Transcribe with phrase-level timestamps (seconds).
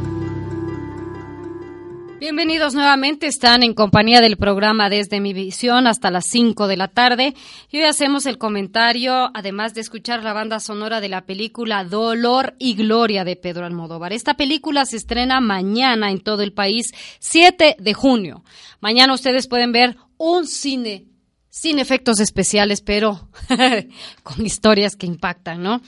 [2.22, 6.88] Bienvenidos nuevamente, están en compañía del programa Desde mi visión hasta las 5 de la
[6.88, 7.34] tarde
[7.72, 12.54] y hoy hacemos el comentario, además de escuchar la banda sonora de la película Dolor
[12.60, 14.14] y Gloria de Pedro Almodóvar.
[14.14, 18.44] Esta película se estrena mañana en todo el país, 7 de junio.
[18.82, 21.08] Mañana ustedes pueden ver un cine
[21.50, 23.30] sin efectos especiales, pero
[24.22, 25.82] con historias que impactan, ¿no?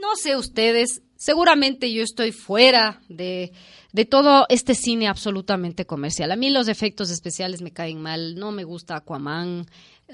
[0.00, 3.52] No sé ustedes, seguramente yo estoy fuera de
[3.94, 6.32] de todo este cine absolutamente comercial.
[6.32, 9.66] A mí los efectos especiales me caen mal, no me gusta Aquaman,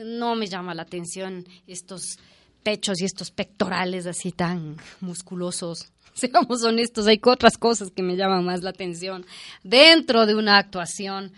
[0.05, 2.19] no me llama la atención estos
[2.63, 5.91] pechos y estos pectorales así tan musculosos.
[6.13, 9.25] Seamos honestos, hay otras cosas que me llaman más la atención
[9.65, 11.33] dentro de una actuación.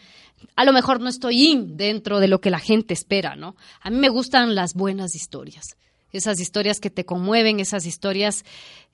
[0.57, 3.55] A lo mejor no estoy in dentro de lo que la gente espera, ¿no?
[3.81, 5.77] A mí me gustan las buenas historias,
[6.13, 8.45] esas historias que te conmueven, esas historias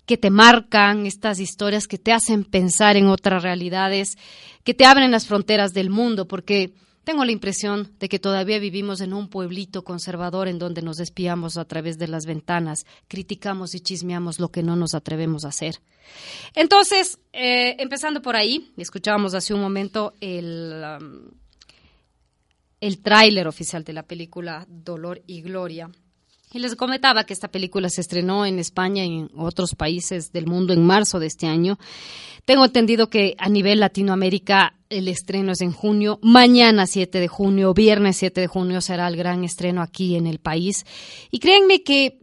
[0.08, 4.16] que te marcan, estas historias que te hacen pensar en otras realidades,
[4.64, 6.72] que te abren las fronteras del mundo, porque
[7.04, 11.58] tengo la impresión de que todavía vivimos en un pueblito conservador en donde nos espiamos
[11.58, 15.80] a través de las ventanas, criticamos y chismeamos lo que no nos atrevemos a hacer.
[16.54, 21.30] Entonces, eh, empezando por ahí, escuchábamos hace un momento el, um,
[22.80, 25.90] el tráiler oficial de la película Dolor y Gloria
[26.52, 30.46] y les comentaba que esta película se estrenó en España y en otros países del
[30.46, 31.78] mundo en marzo de este año.
[32.44, 36.18] Tengo entendido que a nivel Latinoamérica el estreno es en junio.
[36.22, 40.38] Mañana 7 de junio, viernes 7 de junio será el gran estreno aquí en el
[40.38, 40.86] país.
[41.30, 42.18] Y créanme que...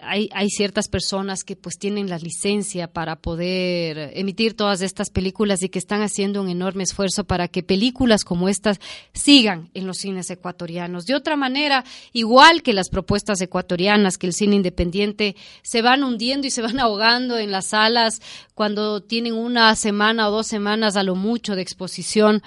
[0.00, 5.62] Hay, hay, ciertas personas que pues tienen la licencia para poder emitir todas estas películas
[5.62, 8.80] y que están haciendo un enorme esfuerzo para que películas como estas
[9.14, 11.06] sigan en los cines ecuatorianos.
[11.06, 16.46] De otra manera, igual que las propuestas ecuatorianas, que el cine independiente se van hundiendo
[16.46, 18.20] y se van ahogando en las salas
[18.54, 22.42] cuando tienen una semana o dos semanas a lo mucho de exposición,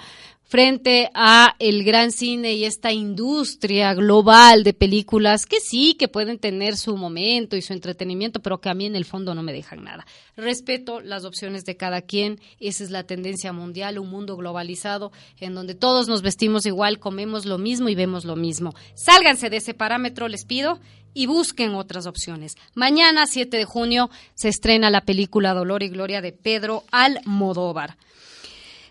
[0.50, 6.40] frente a el gran cine y esta industria global de películas que sí, que pueden
[6.40, 9.52] tener su momento y su entretenimiento, pero que a mí en el fondo no me
[9.52, 10.04] dejan nada.
[10.36, 15.54] Respeto las opciones de cada quien, esa es la tendencia mundial, un mundo globalizado en
[15.54, 18.74] donde todos nos vestimos igual, comemos lo mismo y vemos lo mismo.
[18.94, 20.80] Sálganse de ese parámetro, les pido,
[21.14, 22.56] y busquen otras opciones.
[22.74, 27.96] Mañana, 7 de junio, se estrena la película Dolor y Gloria de Pedro Almodóvar.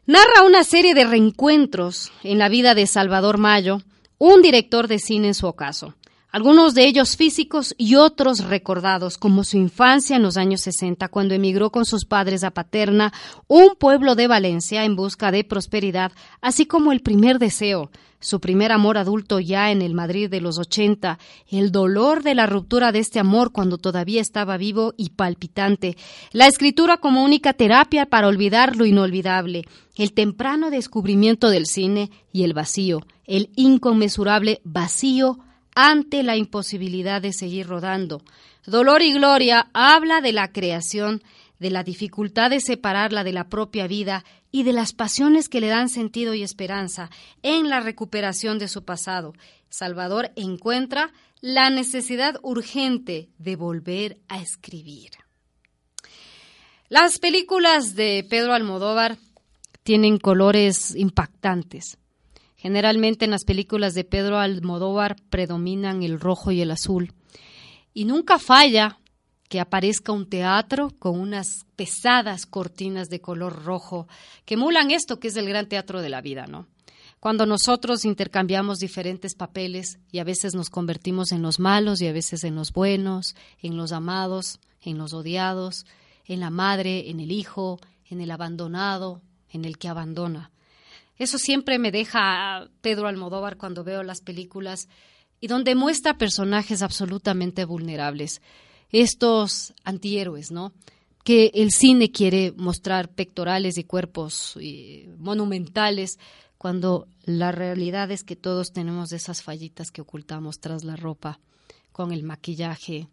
[0.10, 3.84] Narra una serie de reencuentros en la vida de Salvador Mayo,
[4.18, 5.94] un director de cine en su ocaso,
[6.32, 11.34] algunos de ellos físicos y otros recordados, como su infancia en los años 60, cuando
[11.34, 13.12] emigró con sus padres a Paterna,
[13.48, 18.72] un pueblo de Valencia en busca de prosperidad, así como el primer deseo, su primer
[18.72, 21.18] amor adulto ya en el Madrid de los 80,
[21.50, 25.98] el dolor de la ruptura de este amor cuando todavía estaba vivo y palpitante,
[26.32, 29.66] la escritura como única terapia para olvidar lo inolvidable,
[29.96, 35.40] el temprano descubrimiento del cine y el vacío, el inconmensurable vacío
[35.82, 38.22] ante la imposibilidad de seguir rodando.
[38.66, 41.24] Dolor y Gloria habla de la creación,
[41.58, 45.68] de la dificultad de separarla de la propia vida y de las pasiones que le
[45.68, 47.10] dan sentido y esperanza
[47.44, 49.34] en la recuperación de su pasado.
[49.70, 55.12] Salvador encuentra la necesidad urgente de volver a escribir.
[56.90, 59.18] Las películas de Pedro Almodóvar
[59.84, 61.99] tienen colores impactantes.
[62.60, 67.14] Generalmente en las películas de Pedro Almodóvar predominan el rojo y el azul.
[67.94, 69.00] Y nunca falla
[69.48, 74.10] que aparezca un teatro con unas pesadas cortinas de color rojo
[74.44, 76.68] que emulan esto que es el gran teatro de la vida, ¿no?
[77.22, 82.14] Cuando nosotros intercambiamos diferentes papeles y a veces nos convertimos en los malos y a
[82.14, 85.86] veces en los buenos, en los amados, en los odiados,
[86.26, 87.80] en la madre, en el hijo,
[88.10, 90.52] en el abandonado, en el que abandona.
[91.20, 94.88] Eso siempre me deja Pedro Almodóvar cuando veo las películas
[95.40, 98.42] y donde muestra personajes absolutamente vulnerables
[98.92, 100.74] estos antihéroes, ¿no?
[101.24, 106.18] Que el cine quiere mostrar pectorales y cuerpos eh, monumentales,
[106.58, 111.40] cuando la realidad es que todos tenemos esas fallitas que ocultamos tras la ropa,
[111.92, 113.08] con el maquillaje,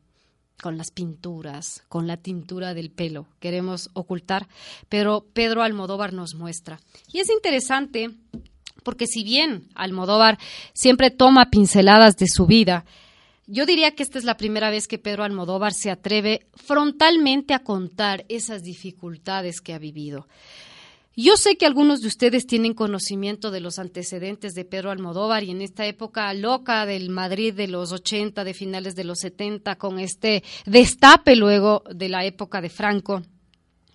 [0.63, 3.27] con las pinturas, con la tintura del pelo.
[3.41, 4.49] Queremos ocultar,
[4.89, 6.81] pero Pedro Almodóvar nos muestra.
[7.13, 8.11] Y es interesante
[8.83, 10.39] porque si bien Almodóvar
[10.73, 12.85] siempre toma pinceladas de su vida,
[13.49, 17.61] yo diría que esta es la primera vez que Pedro Almodóvar se atreve frontalmente a
[17.61, 20.27] contar esas dificultades que ha vivido.
[21.19, 25.51] Yo sé que algunos de ustedes tienen conocimiento de los antecedentes de Pedro Almodóvar y
[25.51, 29.99] en esta época loca del Madrid de los 80, de finales de los 70, con
[29.99, 33.23] este destape luego de la época de Franco.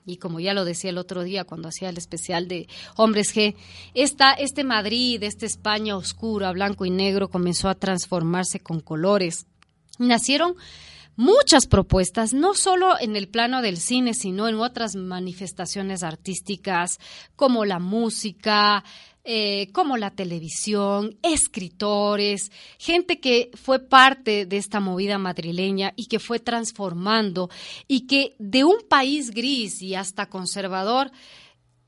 [0.04, 3.54] Y como ya lo decía el otro día cuando hacía el especial de Hombres G,
[3.94, 9.46] esta, este Madrid, esta España oscura, blanco y negro, comenzó a transformarse con colores.
[10.00, 10.56] Nacieron
[11.16, 17.00] muchas propuestas, no solo en el plano del cine, sino en otras manifestaciones artísticas
[17.36, 18.84] como la música,
[19.24, 26.18] eh, como la televisión, escritores, gente que fue parte de esta movida madrileña y que
[26.18, 27.52] fue transformando
[27.88, 31.12] y que de un país gris y hasta conservador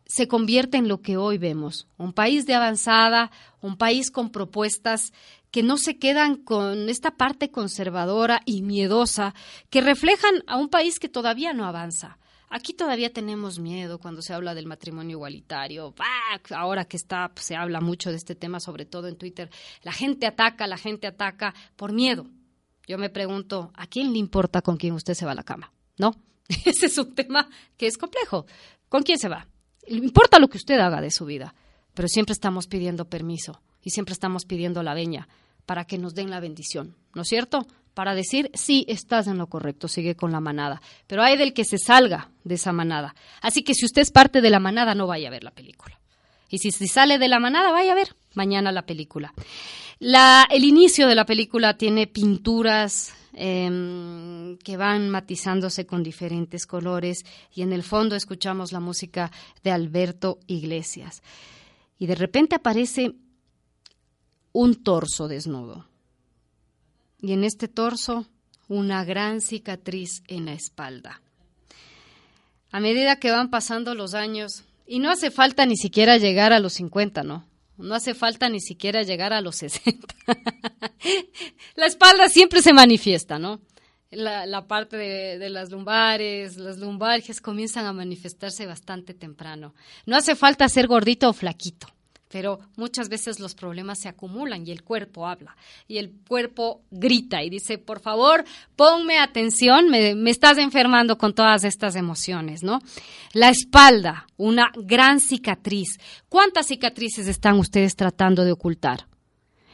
[0.05, 3.31] se convierte en lo que hoy vemos, un país de avanzada,
[3.61, 5.11] un país con propuestas
[5.53, 9.35] que no se quedan con esta parte conservadora y miedosa
[9.69, 12.17] que reflejan a un país que todavía no avanza.
[12.49, 15.93] Aquí todavía tenemos miedo cuando se habla del matrimonio igualitario.
[16.55, 19.51] Ahora que está, pues, se habla mucho de este tema, sobre todo en Twitter.
[19.83, 22.25] La gente ataca, la gente ataca por miedo.
[22.87, 25.71] Yo me pregunto, ¿a quién le importa con quién usted se va a la cama?
[25.99, 26.15] ¿No?
[26.65, 27.47] Ese es un tema
[27.77, 28.47] que es complejo.
[28.89, 29.47] ¿Con quién se va?
[29.87, 31.53] Le importa lo que usted haga de su vida,
[31.93, 35.27] pero siempre estamos pidiendo permiso y siempre estamos pidiendo la veña
[35.65, 37.65] para que nos den la bendición, ¿no es cierto?
[37.93, 40.81] Para decir, sí, estás en lo correcto, sigue con la manada.
[41.05, 43.13] Pero hay del que se salga de esa manada.
[43.39, 45.99] Así que si usted es parte de la manada, no vaya a ver la película.
[46.49, 49.33] Y si, sale de la manada, vaya a ver mañana la película.
[49.97, 57.25] La, el inicio de la película tiene pinturas em, que van matizándose con diferentes colores
[57.55, 59.31] y en el fondo escuchamos la música
[59.63, 61.23] de Alberto Iglesias.
[61.97, 63.15] Y de repente aparece
[64.53, 65.87] un torso desnudo.
[67.19, 68.27] Y en este torso
[68.69, 71.21] una gran cicatriz en la espalda.
[72.71, 76.59] A medida que van pasando los años, y no hace falta ni siquiera llegar a
[76.59, 77.45] los 50, ¿no?
[77.77, 80.07] No hace falta ni siquiera llegar a los 60.
[81.75, 83.61] la espalda siempre se manifiesta, ¿no?
[84.11, 89.73] La, parte de, las lumbares, las lumbarges comienzan a manifestarse bastante temprano.
[90.05, 91.87] No hace falta ser gordito o flaquito
[92.33, 95.55] pero muchas veces los problemas se acumulan y el cuerpo habla
[95.87, 98.43] y el cuerpo grita y dice, por favor,
[98.75, 102.79] ponme atención, me, estás enfermando con todas estas emociones, ¿no?
[103.33, 105.99] La espalda, una gran cicatriz.
[106.27, 109.05] ¿Cuántas cicatrices están ustedes tratando de ocultar?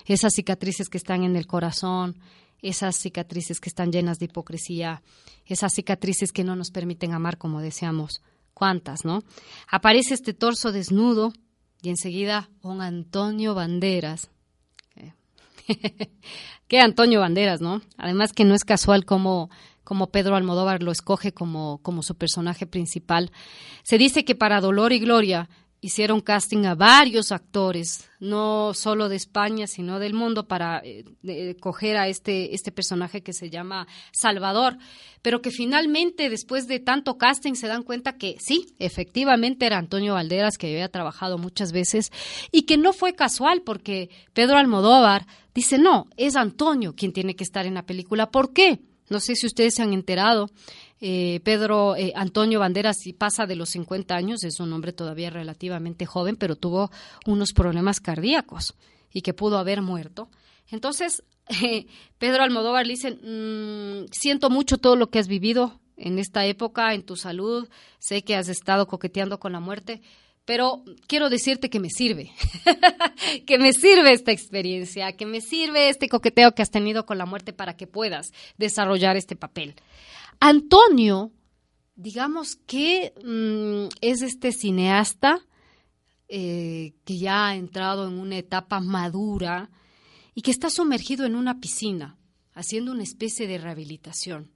[0.06, 2.20] Esas cicatrices que están en el corazón,
[2.62, 5.02] esas cicatrices que están llenas de hipocresía,
[5.46, 8.22] esas cicatrices que no nos permiten amar como deseamos.
[8.54, 9.24] ¿Cuántas, no?
[9.70, 11.32] Aparece este torso desnudo,
[11.82, 14.30] y enseguida un Antonio Banderas.
[16.68, 17.82] ¿Qué Antonio Banderas, no?
[17.98, 19.50] Además que no es casual como,
[19.84, 23.32] como Pedro Almodóvar lo escoge como, como su personaje principal.
[23.84, 25.50] Se dice que para Dolor y Gloria
[25.82, 31.98] hicieron casting a varios actores, no solo de España, sino del mundo, para eh, coger
[31.98, 34.78] a este, este personaje que se llama Salvador,
[35.22, 40.16] pero que finalmente, después de tanto casting, se dan cuenta que sí, efectivamente era Antonio
[40.16, 42.12] Valderas, que había trabajado muchas veces,
[42.52, 47.44] y que no fue casual, porque Pedro Almodóvar dice, no, es Antonio quien tiene que
[47.44, 48.32] estar en la película.
[48.32, 48.80] ¿Por qué?
[49.10, 50.52] No sé si ustedes se han enterado,
[51.02, 55.30] eh, Pedro eh, Antonio Banderas si pasa de los 50 años, es un hombre todavía
[55.30, 56.92] relativamente joven, pero tuvo
[57.26, 58.76] unos problemas cardíacos
[59.14, 60.30] y que pudo haber muerto.
[60.70, 61.24] Entonces,
[62.18, 66.94] Pedro Almodóvar le dice, mm, siento mucho todo lo que has vivido en esta época,
[66.94, 67.68] en tu salud,
[68.00, 70.02] sé que has estado coqueteando con la muerte,
[70.46, 72.32] pero quiero decirte que me sirve,
[73.46, 77.26] que me sirve esta experiencia, que me sirve este coqueteo que has tenido con la
[77.26, 79.76] muerte para que puedas desarrollar este papel.
[80.40, 81.32] Antonio,
[81.96, 85.46] digamos que mm, es este cineasta
[86.30, 89.70] eh, que ya ha entrado en una etapa madura
[90.34, 92.18] y que está sumergido en una piscina,
[92.54, 94.52] haciendo una especie de rehabilitación.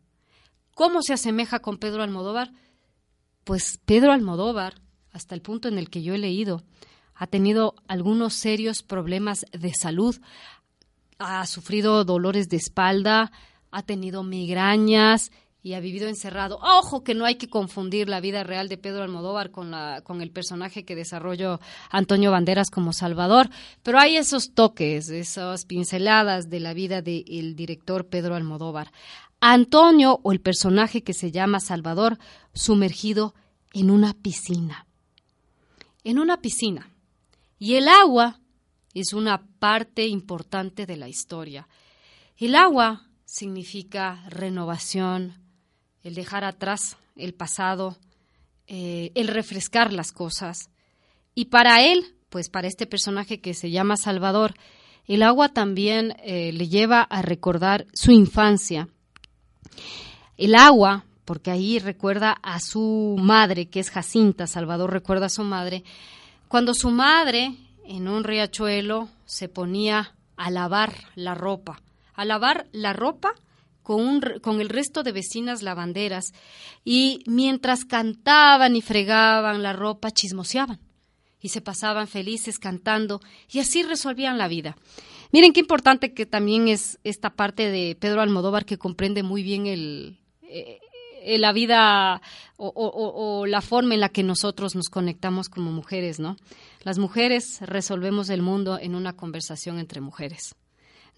[0.74, 2.54] ¿Cómo se asemeja con Pedro Almodóvar?
[3.44, 4.76] Pues Pedro Almodóvar,
[5.12, 6.64] hasta el punto en el que yo he leído,
[7.14, 10.16] ha tenido algunos serios problemas de salud,
[11.20, 13.32] ha sufrido dolores de espalda,
[13.72, 15.32] ha tenido migrañas
[15.64, 16.60] y ha vivido encerrado.
[16.62, 20.22] Ojo que no hay que confundir la vida real de Pedro Almodóvar con, la, con
[20.22, 23.50] el personaje que desarrolló Antonio Banderas como Salvador,
[23.82, 28.92] pero hay esos toques, esas pinceladas de la vida del director Pedro Almodóvar.
[29.40, 32.20] Antonio o el personaje que se llama Salvador
[32.54, 33.34] sumergido
[33.72, 34.86] en una piscina.
[36.04, 36.90] En una piscina.
[37.58, 38.42] Y el agua
[38.94, 41.70] es una parte importante de la historia.
[42.38, 45.43] El agua significa renovación,
[46.04, 47.98] el dejar atrás el pasado,
[48.68, 50.70] eh, el refrescar las cosas.
[51.36, 54.54] Y para él, pues para este personaje que se llama Salvador,
[55.08, 58.88] el agua también eh, le lleva a recordar su infancia.
[60.38, 65.44] El agua, porque ahí recuerda a su madre, que es Jacinta, Salvador recuerda a su
[65.44, 65.84] madre,
[66.48, 67.56] cuando su madre
[67.86, 71.82] en un riachuelo se ponía a lavar la ropa,
[72.16, 73.34] a lavar la ropa
[73.84, 76.34] con, con el resto de vecinas lavanderas
[76.84, 80.80] y mientras cantaban y fregaban la ropa, chismoseaban
[81.42, 83.22] y se pasaban felices cantando
[83.52, 84.78] y así resolvían la vida.
[85.32, 89.68] Miren qué importante que también es esta parte de Pedro Almodóvar que comprende muy bien
[89.68, 90.80] el, eh,
[91.38, 92.22] la vida
[92.58, 96.38] o, la forma en la que nosotros nos conectamos como mujeres, ¿no?
[96.84, 100.56] Las mujeres resolvemos el mundo en una conversación entre mujeres.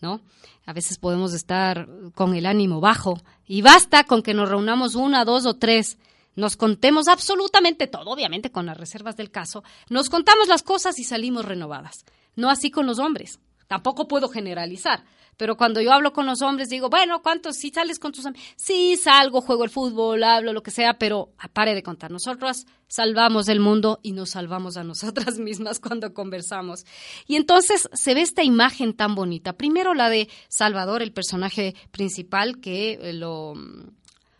[0.01, 0.21] ¿No?
[0.65, 5.25] A veces podemos estar con el ánimo bajo y basta con que nos reunamos una,
[5.25, 5.97] dos o tres,
[6.35, 11.03] nos contemos absolutamente todo, obviamente con las reservas del caso, nos contamos las cosas y
[11.03, 12.05] salimos renovadas.
[12.35, 13.39] No así con los hombres.
[13.67, 15.03] Tampoco puedo generalizar.
[15.37, 17.57] Pero cuando yo hablo con los hombres, digo, bueno, ¿cuántos?
[17.57, 18.45] Si sales con tus amigos.
[18.55, 22.11] Sí, salgo, juego el fútbol, hablo, lo que sea, pero pare de contar.
[22.11, 26.85] Nosotros salvamos el mundo y nos salvamos a nosotras mismas cuando conversamos.
[27.27, 29.53] Y entonces se ve esta imagen tan bonita.
[29.53, 33.53] Primero la de Salvador, el personaje principal, que eh, lo,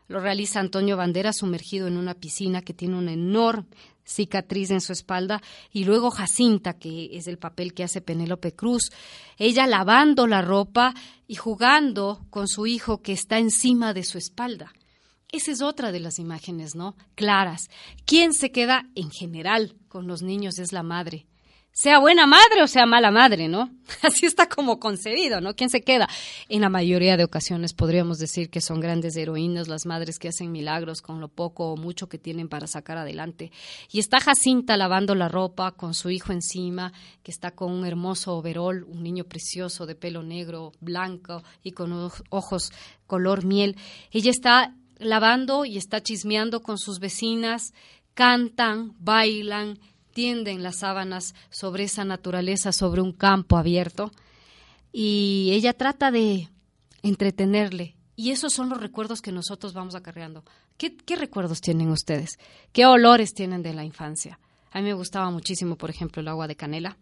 [0.07, 3.65] lo realiza Antonio Bandera sumergido en una piscina que tiene un enorme
[4.05, 8.91] cicatriz en su espalda, y luego Jacinta, que es el papel que hace Penélope Cruz,
[9.37, 10.93] ella lavando la ropa
[11.27, 14.73] y jugando con su hijo que está encima de su espalda.
[15.31, 16.95] Esa es otra de las imágenes, ¿no?
[17.15, 17.69] Claras.
[18.05, 21.25] ¿Quién se queda en general con los niños es la madre
[21.75, 23.69] sea buena madre o sea mala madre, ¿no?
[24.01, 25.57] Así está como concebido, ¿no?
[25.57, 26.07] ¿Quién se queda?
[26.47, 30.53] En la mayoría de ocasiones podríamos decir que son grandes heroínas las madres que hacen
[30.53, 33.51] milagros con lo poco o mucho que tienen para sacar adelante.
[33.91, 38.37] Y está Jacinta lavando la ropa con su hijo encima, que está con un hermoso
[38.37, 41.91] overol, un niño precioso de pelo negro, blanco y con
[42.29, 42.71] ojos
[43.05, 43.75] color miel.
[44.11, 47.73] Ella está lavando y está chismeando con sus vecinas,
[48.13, 49.77] cantan, bailan,
[50.15, 54.11] tienden las sábanas sobre esa naturaleza, sobre un campo abierto,
[54.93, 56.47] y ella trata de
[57.03, 57.97] entretenerle.
[58.15, 60.45] Y esos son los recuerdos que nosotros vamos acarreando.
[60.77, 62.39] ¿Qué, ¿Qué recuerdos tienen ustedes?
[62.71, 64.39] ¿Qué olores tienen de la infancia?
[64.71, 66.97] A mí me gustaba muchísimo, por ejemplo, el agua de canela.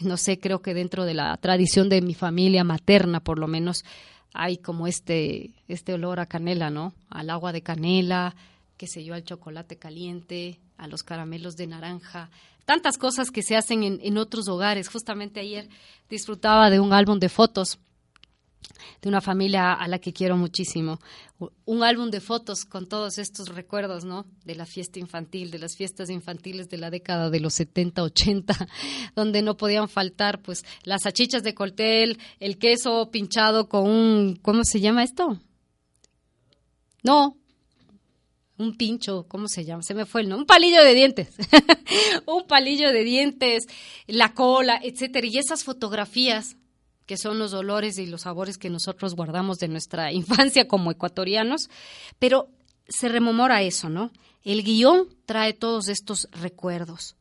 [0.00, 3.84] No sé, creo que dentro de la tradición de mi familia materna, por lo menos,
[4.32, 6.94] hay como este, este olor a canela, ¿no?
[7.10, 8.34] Al agua de canela,
[8.78, 12.30] qué sé yo, al chocolate caliente, a los caramelos de naranja,
[12.64, 14.88] tantas cosas que se hacen en, otros hogares.
[14.88, 15.68] Justamente ayer
[16.10, 17.78] disfrutaba de un álbum de fotos
[19.00, 20.98] de una familia a la que quiero muchísimo.
[21.64, 24.26] Un álbum de fotos con todos estos recuerdos, ¿no?
[24.44, 28.68] De la fiesta infantil, de las fiestas infantiles de la década de los 70, 80,
[29.14, 34.64] donde no podían faltar, pues, las achichas de coltel, el queso pinchado con un, ¿cómo
[34.64, 35.38] se llama esto?
[37.02, 37.36] No,
[38.58, 39.82] un pincho, ¿cómo se llama?
[39.82, 41.28] Se me fue el nombre, un palillo de dientes,
[42.26, 43.66] un palillo de dientes,
[44.06, 45.26] la cola, etcétera.
[45.26, 46.56] Y esas fotografías
[47.06, 51.70] que son los olores y los sabores que nosotros guardamos de nuestra infancia como ecuatorianos,
[52.18, 52.48] pero
[52.88, 54.10] se rememora eso, ¿no?
[54.44, 57.16] El guion trae todos estos recuerdos.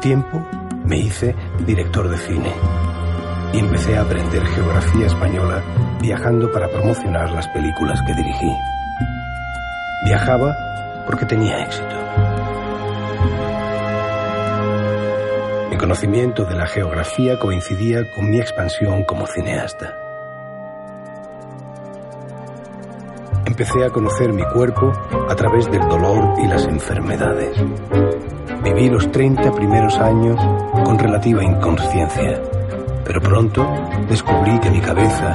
[0.00, 0.46] Tiempo
[0.84, 1.34] me hice
[1.66, 2.52] director de cine
[3.52, 5.62] y empecé a aprender geografía española
[6.00, 8.50] viajando para promocionar las películas que dirigí.
[10.04, 10.56] Viajaba
[11.06, 11.94] porque tenía éxito.
[15.70, 19.94] Mi conocimiento de la geografía coincidía con mi expansión como cineasta.
[23.44, 24.92] Empecé a conocer mi cuerpo
[25.28, 27.62] a través del dolor y las enfermedades.
[28.72, 30.38] Viví los 30 primeros años
[30.84, 32.40] con relativa inconsciencia,
[33.04, 33.66] pero pronto
[34.08, 35.34] descubrí que mi cabeza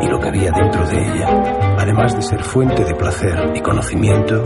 [0.00, 4.40] y lo que había dentro de ella, además de ser fuente de placer y conocimiento,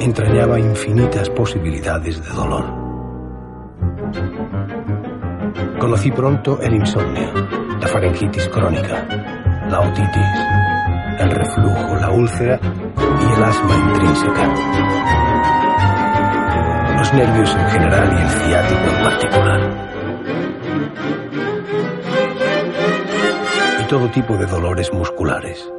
[0.00, 2.64] entrañaba infinitas posibilidades de dolor.
[5.78, 7.32] Conocí pronto el insomnio,
[7.80, 9.06] la faringitis crónica,
[9.70, 15.21] la otitis, el reflujo, la úlcera y el asma intrínseca.
[17.14, 19.60] Nervios en general y el ciático en particular.
[23.80, 25.70] Y todo tipo de dolores musculares.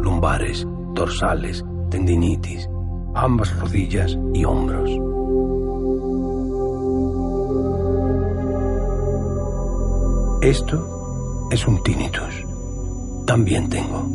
[0.00, 2.70] Lumbares, dorsales, tendinitis,
[3.14, 4.88] ambas rodillas y hombros.
[10.40, 12.46] Esto es un tinnitus.
[13.26, 14.08] También tengo.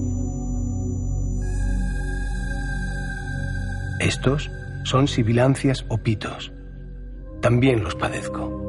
[3.99, 4.49] Estos
[4.87, 6.53] son sibilancias o pitos.
[7.41, 8.63] También los padezco.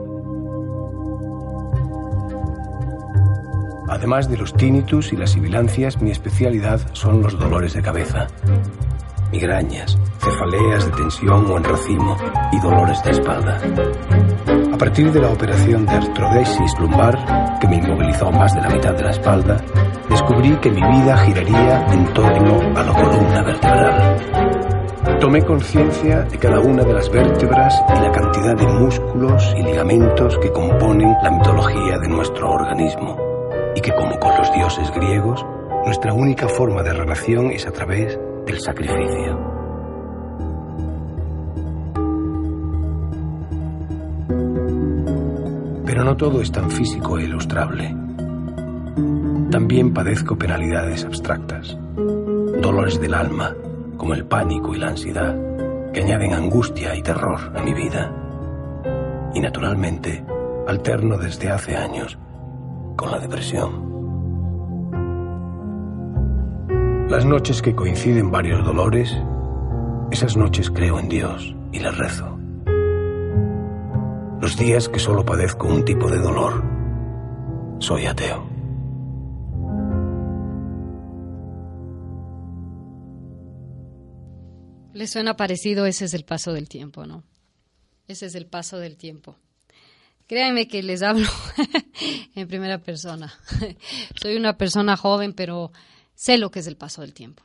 [3.88, 8.26] Además de los tinnitus y las sibilancias, mi especialidad son los dolores de cabeza
[9.30, 12.16] migrañas, cefaleas de tensión o en racimo
[12.52, 13.60] y dolores de espalda.
[14.72, 18.94] A partir de la operación de artrodesis lumbar, que me inmovilizó más de la mitad
[18.94, 19.56] de la espalda,
[20.08, 24.37] descubrí que mi vida giraría en torno a la columna vertebral.
[25.20, 30.38] Tomé conciencia de cada una de las vértebras y la cantidad de músculos y ligamentos
[30.38, 33.16] que componen la mitología de nuestro organismo,
[33.74, 35.44] y que como con los dioses griegos,
[35.84, 39.38] nuestra única forma de relación es a través del sacrificio.
[45.84, 47.92] Pero no todo es tan físico e ilustrable.
[49.50, 51.76] También padezco penalidades abstractas,
[52.62, 53.54] dolores del alma,
[53.98, 55.36] como el pánico y la ansiedad,
[55.92, 58.10] que añaden angustia y terror a mi vida.
[59.34, 60.24] Y naturalmente,
[60.66, 62.18] alterno desde hace años
[62.96, 63.86] con la depresión.
[67.10, 69.16] Las noches que coinciden varios dolores,
[70.10, 72.38] esas noches creo en Dios y le rezo.
[74.40, 76.62] Los días que solo padezco un tipo de dolor,
[77.78, 78.47] soy ateo.
[84.98, 87.22] Le suena parecido, ese es el paso del tiempo, ¿no?
[88.08, 89.36] Ese es el paso del tiempo.
[90.26, 91.28] Créanme que les hablo
[92.34, 93.32] en primera persona.
[94.20, 95.70] Soy una persona joven, pero
[96.16, 97.44] sé lo que es el paso del tiempo.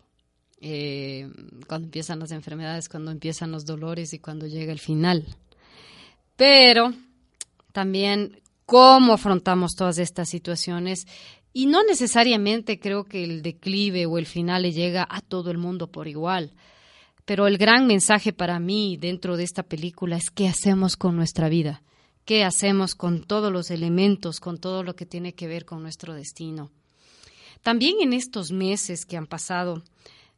[0.62, 1.30] Eh,
[1.68, 5.24] cuando empiezan las enfermedades, cuando empiezan los dolores y cuando llega el final.
[6.36, 6.92] Pero
[7.72, 11.06] también cómo afrontamos todas estas situaciones
[11.54, 15.60] y no necesariamente creo que el declive o el final le llega a todo el
[15.60, 16.52] mundo por igual.
[17.26, 21.48] Pero el gran mensaje para mí dentro de esta película es qué hacemos con nuestra
[21.48, 21.82] vida,
[22.26, 26.14] qué hacemos con todos los elementos, con todo lo que tiene que ver con nuestro
[26.14, 26.72] destino.
[27.62, 29.84] También en estos meses que han pasado,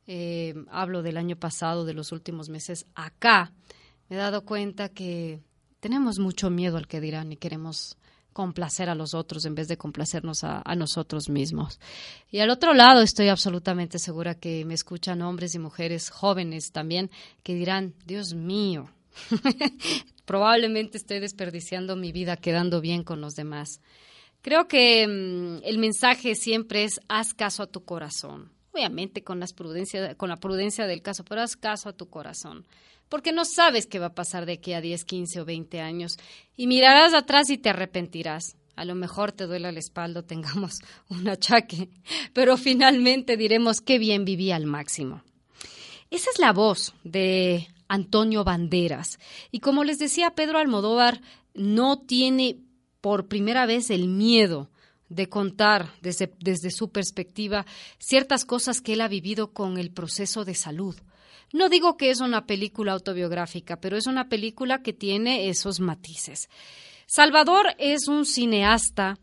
[0.05, 3.51] eh, hablo del año pasado, de los últimos meses, acá,
[4.07, 5.39] me he dado cuenta que
[5.79, 7.97] tenemos mucho miedo al que dirán y queremos
[8.35, 11.79] complacer a los otros en vez de complacernos a, nosotros mismos.
[12.29, 17.09] Y al otro lado estoy absolutamente segura que me escuchan hombres y mujeres jóvenes también
[17.43, 18.89] que dirán, Dios mío,
[20.25, 23.79] probablemente estoy desperdiciando mi vida quedando bien con los demás.
[24.41, 28.51] Creo que mm, el mensaje siempre es haz caso a tu corazón.
[28.73, 32.65] Obviamente con, las prudencia, con la prudencia del caso, pero haz caso a tu corazón.
[33.09, 36.17] Porque no sabes qué va a pasar de aquí a 10, 15 o 20 años.
[36.57, 38.55] Y mirarás atrás y te arrepentirás.
[38.75, 41.89] A lo mejor te duele la espalda, tengamos un achaque,
[42.33, 45.23] pero finalmente diremos qué bien viví al máximo.
[46.11, 49.19] Esa es la voz de Antonio Banderas.
[49.51, 51.21] Y como les decía, Pedro Almodóvar
[51.53, 52.59] no tiene
[53.01, 54.69] por primera vez el miedo
[55.09, 57.65] de contar desde, desde su perspectiva
[57.99, 60.95] ciertas cosas que él ha vivido con el proceso de salud.
[61.53, 66.49] No digo que es una película autobiográfica, pero es una película que tiene esos matices.
[67.07, 69.17] Salvador es un cineasta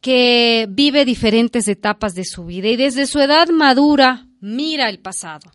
[0.00, 5.50] que vive diferentes etapas de su vida y desde su edad madura mira el pasado.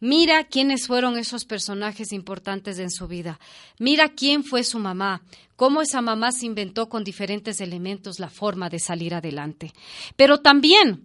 [0.00, 3.40] Mira quiénes fueron esos personajes importantes en su vida.
[3.80, 5.22] Mira quién fue su mamá,
[5.56, 9.72] cómo esa mamá se inventó con diferentes elementos la forma de salir adelante.
[10.14, 11.04] Pero también,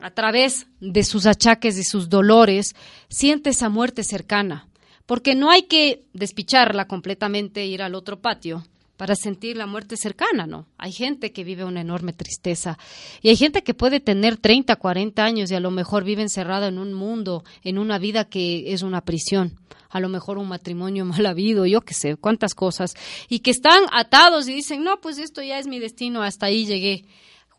[0.00, 2.74] a través de sus achaques y sus dolores,
[3.08, 4.68] siente esa muerte cercana,
[5.06, 8.64] porque no hay que despicharla completamente e ir al otro patio
[9.00, 10.66] para sentir la muerte cercana, ¿no?
[10.76, 12.78] Hay gente que vive una enorme tristeza
[13.22, 16.68] y hay gente que puede tener 30, 40 años y a lo mejor vive encerrada
[16.68, 19.58] en un mundo, en una vida que es una prisión,
[19.88, 22.94] a lo mejor un matrimonio mal habido, yo qué sé, cuántas cosas,
[23.30, 26.66] y que están atados y dicen, no, pues esto ya es mi destino, hasta ahí
[26.66, 27.06] llegué.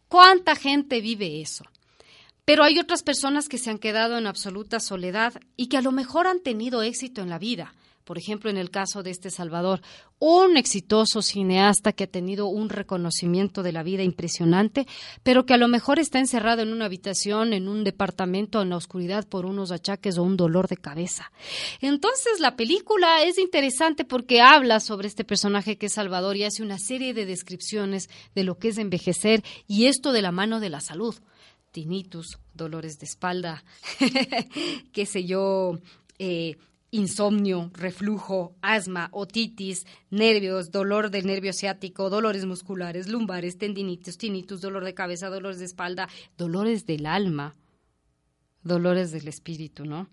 [0.08, 1.64] ¿Cuánta gente vive eso?
[2.46, 5.92] Pero hay otras personas que se han quedado en absoluta soledad y que a lo
[5.92, 7.74] mejor han tenido éxito en la vida
[8.04, 9.82] por ejemplo, en el caso de este Salvador,
[10.20, 14.88] un exitoso cineasta que ha tenido un reconocimiento de la vida impresionante,
[15.24, 18.78] pero que a lo mejor está encerrado en una habitación, en un departamento en la
[18.78, 21.32] oscuridad por unos achaques o un dolor de cabeza.
[21.80, 26.64] Entonces, la película es interesante porque habla sobre este personaje que es Salvador y hace
[26.64, 30.70] una serie de descripciones de lo que es envejecer y esto de la mano de
[30.70, 31.16] la salud
[31.72, 33.64] tinnitus, dolores de espalda,
[34.94, 35.80] qué sé yo,
[36.20, 36.58] eh,
[36.92, 44.84] insomnio, reflujo, asma, otitis, nervios, dolor del nervio ciático, dolores musculares, lumbares, tendinitis, tinnitus, dolor
[44.84, 47.56] de cabeza, dolores de espalda, dolores del alma,
[48.64, 50.10] dolores del espíritu, ¿no?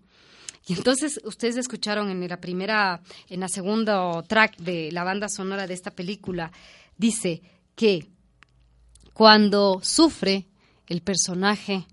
[0.67, 5.67] Y entonces ustedes escucharon en la primera, en la segunda track de la banda sonora
[5.67, 6.51] de esta película,
[6.97, 7.41] dice
[7.75, 8.07] que
[9.13, 10.48] cuando sufre
[10.89, 11.87] el personaje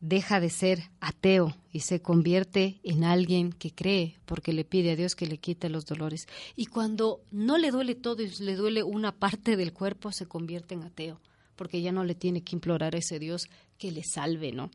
[0.00, 4.96] deja de ser ateo y se convierte en alguien que cree porque le pide a
[4.96, 6.26] Dios que le quite los dolores.
[6.56, 10.74] Y cuando no le duele todo y le duele una parte del cuerpo, se convierte
[10.74, 11.20] en ateo
[11.56, 14.70] porque ya no le tiene que implorar a ese Dios que le salve, ¿no?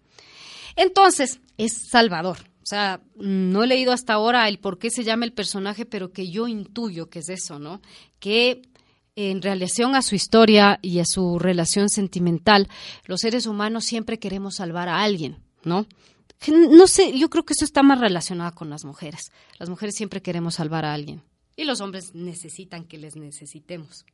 [0.76, 2.38] Entonces, es Salvador.
[2.62, 6.12] O sea, no he leído hasta ahora el por qué se llama el personaje, pero
[6.12, 7.82] que yo intuyo que es eso, ¿no?
[8.20, 8.62] Que
[9.18, 12.70] en relación a su historia y a su relación sentimental,
[13.06, 15.88] los seres humanos siempre queremos salvar a alguien, ¿no?
[16.48, 19.32] No sé, yo creo que eso está más relacionado con las mujeres.
[19.58, 21.24] Las mujeres siempre queremos salvar a alguien
[21.58, 24.06] y los hombres necesitan que les necesitemos,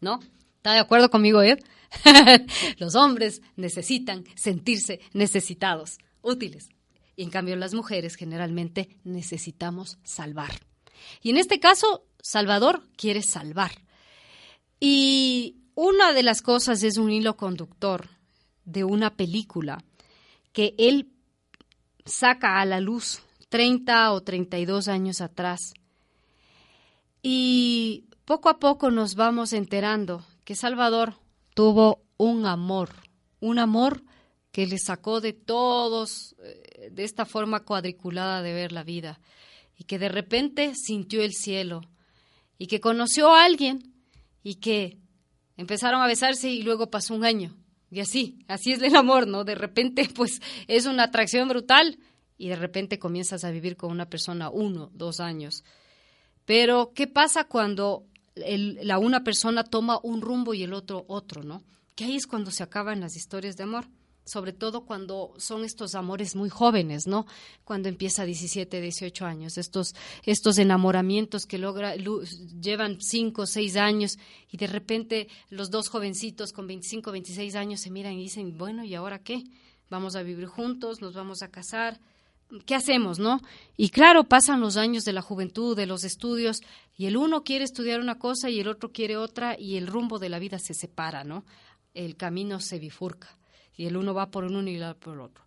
[0.00, 0.18] ¿no?
[0.56, 1.58] ¿Está de acuerdo conmigo, Ed?
[2.78, 6.70] los hombres necesitan sentirse necesitados, útiles.
[7.16, 10.58] Y en cambio las mujeres generalmente necesitamos salvar.
[11.22, 13.72] Y en este caso, Salvador quiere salvar.
[14.86, 18.10] Y una de las cosas es un hilo conductor
[18.66, 19.82] de una película
[20.52, 21.10] que él
[22.04, 25.72] saca a la luz 30 o 32 años atrás.
[27.22, 31.14] Y poco a poco nos vamos enterando que Salvador
[31.54, 32.90] tuvo un amor,
[33.40, 34.02] un amor
[34.52, 39.18] que le sacó de todos, eh, de esta forma cuadriculada de ver la vida,
[39.78, 41.80] y que de repente sintió el cielo,
[42.58, 43.93] y que conoció a alguien
[44.44, 45.00] y que
[45.56, 47.56] empezaron a besarse y luego pasó un año.
[47.90, 49.42] Y así, así es el amor, ¿no?
[49.42, 51.98] De repente, pues es una atracción brutal
[52.36, 55.64] y de repente comienzas a vivir con una persona uno, dos años.
[56.44, 61.64] Pero, ¿qué pasa cuando la una persona toma un rumbo y el otro otro, ¿no?
[61.94, 63.86] Que ahí es cuando se acaban las historias de amor
[64.24, 67.26] sobre todo cuando son estos amores muy jóvenes, ¿no?
[67.64, 74.18] Cuando empieza a 17, 18 años, estos, estos enamoramientos que logra, llevan 5, 6 años
[74.50, 78.84] y de repente los dos jovencitos con 25, 26 años se miran y dicen, bueno,
[78.84, 79.44] ¿y ahora qué?
[79.90, 82.00] Vamos a vivir juntos, nos vamos a casar,
[82.64, 83.40] ¿qué hacemos, no?
[83.76, 86.62] Y claro, pasan los años de la juventud, de los estudios,
[86.96, 90.18] y el uno quiere estudiar una cosa y el otro quiere otra, y el rumbo
[90.18, 91.44] de la vida se separa, ¿no?
[91.92, 93.36] El camino se bifurca
[93.76, 95.44] y el uno va por uno y el otro por el otro.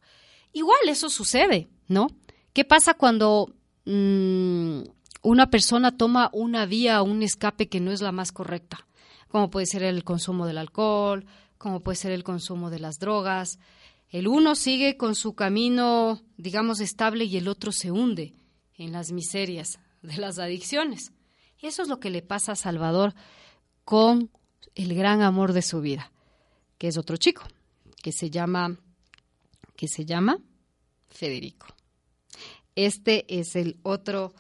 [0.54, 2.08] Igual eso sucede, ¿no?
[2.54, 3.54] ¿Qué pasa cuando
[3.86, 4.82] mm,
[5.22, 8.88] una persona toma una vía, un escape que no es la más correcta?
[9.28, 11.26] Como puede ser el consumo del alcohol,
[11.58, 13.60] como puede ser el consumo de las drogas.
[14.10, 18.34] El uno sigue con su camino, digamos, estable y el otro se hunde
[18.78, 21.12] en las miserias de las adicciones.
[21.62, 23.14] Eso es lo que le pasa a Salvador
[23.84, 24.32] con
[24.76, 26.12] el gran amor de su vida,
[26.78, 27.44] que es otro chico
[28.08, 28.80] que se llama
[29.76, 30.40] que se llama
[31.10, 31.68] Federico.
[32.74, 34.34] Este es el otro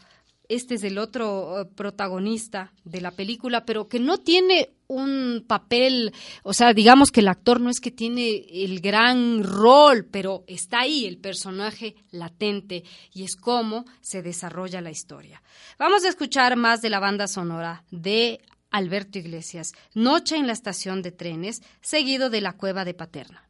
[0.47, 6.13] este es el otro eh, protagonista de la película, pero que no tiene un papel,
[6.43, 10.79] o sea, digamos que el actor no es que tiene el gran rol, pero está
[10.83, 15.43] ahí el personaje latente y es cómo se desarrolla la historia.
[15.77, 18.39] Vamos a escuchar más de la banda sonora de
[18.71, 23.46] Alberto Iglesias, Noche en la estación de trenes, seguido de La cueva de Paterna.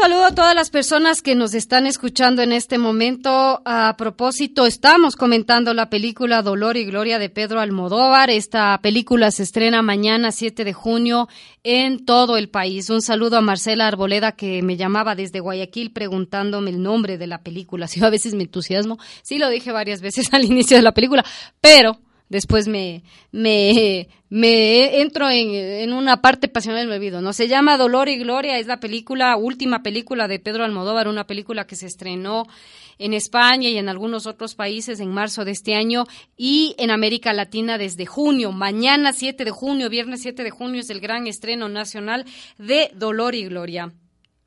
[0.00, 3.60] Saludo a todas las personas que nos están escuchando en este momento.
[3.66, 8.30] A propósito, estamos comentando la película Dolor y Gloria de Pedro Almodóvar.
[8.30, 11.28] Esta película se estrena mañana 7 de junio
[11.64, 12.88] en todo el país.
[12.88, 17.42] Un saludo a Marcela Arboleda que me llamaba desde Guayaquil preguntándome el nombre de la
[17.42, 17.86] película.
[17.90, 21.26] Si a veces me entusiasmo, sí lo dije varias veces al inicio de la película,
[21.60, 21.98] pero
[22.30, 27.34] después me, me, me entro en, en, una parte pasional me olvido, ¿no?
[27.34, 31.66] Se llama Dolor y Gloria, es la película, última película de Pedro Almodóvar, una película
[31.66, 32.46] que se estrenó
[32.98, 36.04] en España y en algunos otros países en marzo de este año
[36.36, 38.52] y en América Latina desde junio.
[38.52, 42.24] Mañana 7 de junio, viernes 7 de junio es el gran estreno nacional
[42.58, 43.92] de Dolor y Gloria.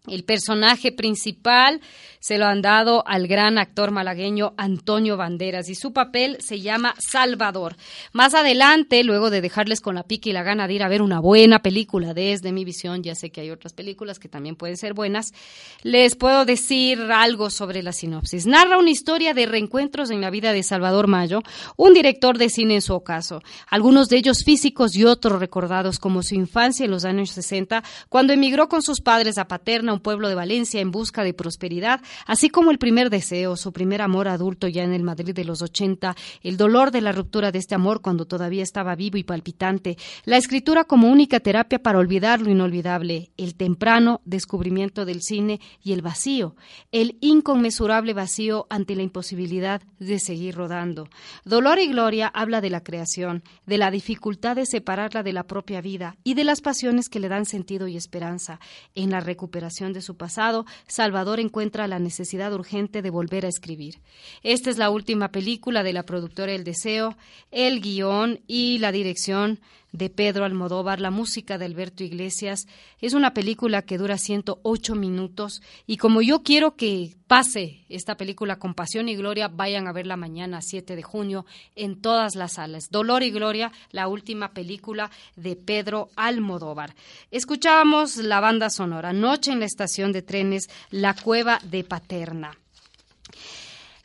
[0.08, 1.80] El personaje principal
[2.24, 6.96] se lo han dado al gran actor malagueño Antonio Banderas y su papel se llama
[6.98, 7.76] Salvador.
[8.14, 11.02] Más adelante, luego de dejarles con la pica y la gana de ir a ver
[11.02, 14.78] una buena película desde mi visión, ya sé que hay otras películas que también pueden
[14.78, 15.34] ser buenas,
[15.82, 18.46] les puedo decir algo sobre la sinopsis.
[18.46, 21.42] Narra una historia de reencuentros en la vida de Salvador Mayo,
[21.76, 26.24] un director de cine en su ocaso, algunos de ellos físicos y otros recordados como
[26.24, 30.30] su infancia en los años 60, cuando emigró con sus padres a Paterna un pueblo
[30.30, 34.68] de Valencia en busca de prosperidad, así como el primer deseo, su primer amor adulto
[34.68, 38.02] ya en el Madrid de los 80, el dolor de la ruptura de este amor
[38.02, 43.32] cuando todavía estaba vivo y palpitante, la escritura como única terapia para olvidar lo inolvidable,
[43.38, 46.56] el temprano descubrimiento del cine y el vacío,
[46.92, 51.10] el inconmensurable vacío ante la imposibilidad de seguir rodando.
[51.46, 55.82] Dolor y Gloria habla de la creación, de la dificultad de separarla de la propia
[55.82, 58.60] vida y de las pasiones que le dan sentido y esperanza.
[58.96, 64.00] En la recuperación de su pasado, Salvador encuentra la necesidad urgente de volver a escribir.
[64.44, 67.18] Esta es la última película de la productora El Deseo,
[67.52, 69.60] el guion y la dirección
[69.94, 72.68] de Pedro Almodóvar, la música de Alberto Iglesias.
[73.00, 78.58] Es una película que dura 108 minutos y como yo quiero que pase esta película
[78.58, 82.90] con pasión y gloria, vayan a verla mañana 7 de junio en todas las salas.
[82.90, 86.96] Dolor y Gloria, la última película de Pedro Almodóvar.
[87.32, 92.58] Escuchábamos la banda sonora Noche en la estación de trenes La Cueva de Paterna.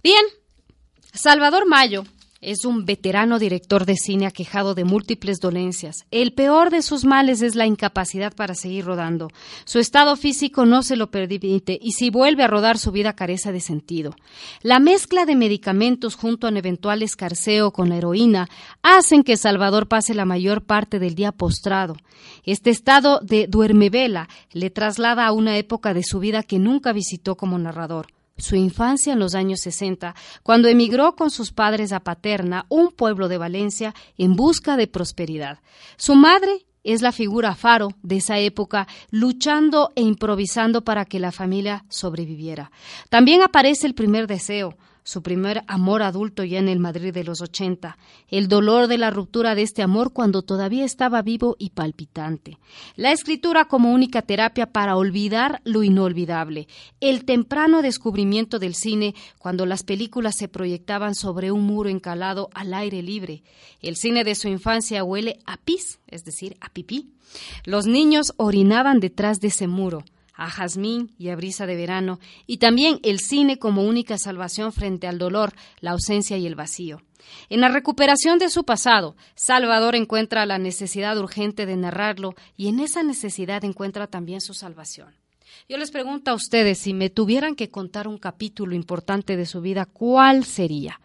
[0.03, 0.25] Bien,
[1.13, 2.05] Salvador Mayo
[2.41, 6.07] es un veterano director de cine aquejado de múltiples dolencias.
[6.11, 9.29] El peor de sus males es la incapacidad para seguir rodando.
[9.65, 13.51] Su estado físico no se lo permite y si vuelve a rodar su vida carece
[13.51, 14.15] de sentido.
[14.63, 18.49] La mezcla de medicamentos junto a un eventual escarceo con la heroína
[18.83, 21.97] hacen que Salvador pase la mayor parte del día postrado.
[22.45, 27.37] Este estado de duermevela le traslada a una época de su vida que nunca visitó
[27.37, 28.07] como narrador
[28.39, 33.29] su infancia en los años 60, cuando emigró con sus padres a Paterna, un pueblo
[33.29, 35.61] de Valencia, en busca de prosperidad.
[35.97, 41.33] Su madre es la figura faro de esa época, luchando e improvisando para que la
[41.33, 42.71] familia sobreviviera.
[43.11, 44.77] También aparece el primer deseo,
[45.09, 47.97] su primer amor adulto ya en el Madrid de los 80,
[48.29, 52.59] el dolor de la ruptura de este amor cuando todavía estaba vivo y palpitante,
[52.95, 56.69] la escritura como única terapia para olvidar lo inolvidable,
[57.01, 62.75] el temprano descubrimiento del cine cuando las películas se proyectaban sobre un muro encalado al
[62.75, 63.43] aire libre,
[63.81, 67.15] el cine de su infancia huele a pis, es decir, a pipí.
[67.65, 70.05] Los niños orinaban detrás de ese muro
[70.39, 75.07] a jazmín y a brisa de verano, y también el cine como única salvación frente
[75.07, 77.03] al dolor, la ausencia y el vacío.
[77.51, 82.81] En la recuperación de su pasado, Salvador encuentra la necesidad urgente de narrarlo y en
[82.81, 85.15] esa necesidad encuentra también su salvación.
[85.69, 89.61] Yo les pregunto a ustedes, si me tuvieran que contar un capítulo importante de su
[89.61, 91.01] vida, ¿cuál sería?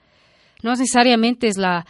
[0.62, 1.86] No necesariamente es la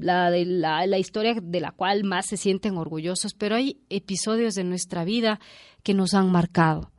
[0.00, 4.64] la, la, la historia de la cual más se sienten orgullosos, pero hay episodios de
[4.64, 5.40] nuestra vida
[5.82, 6.90] que nos han marcado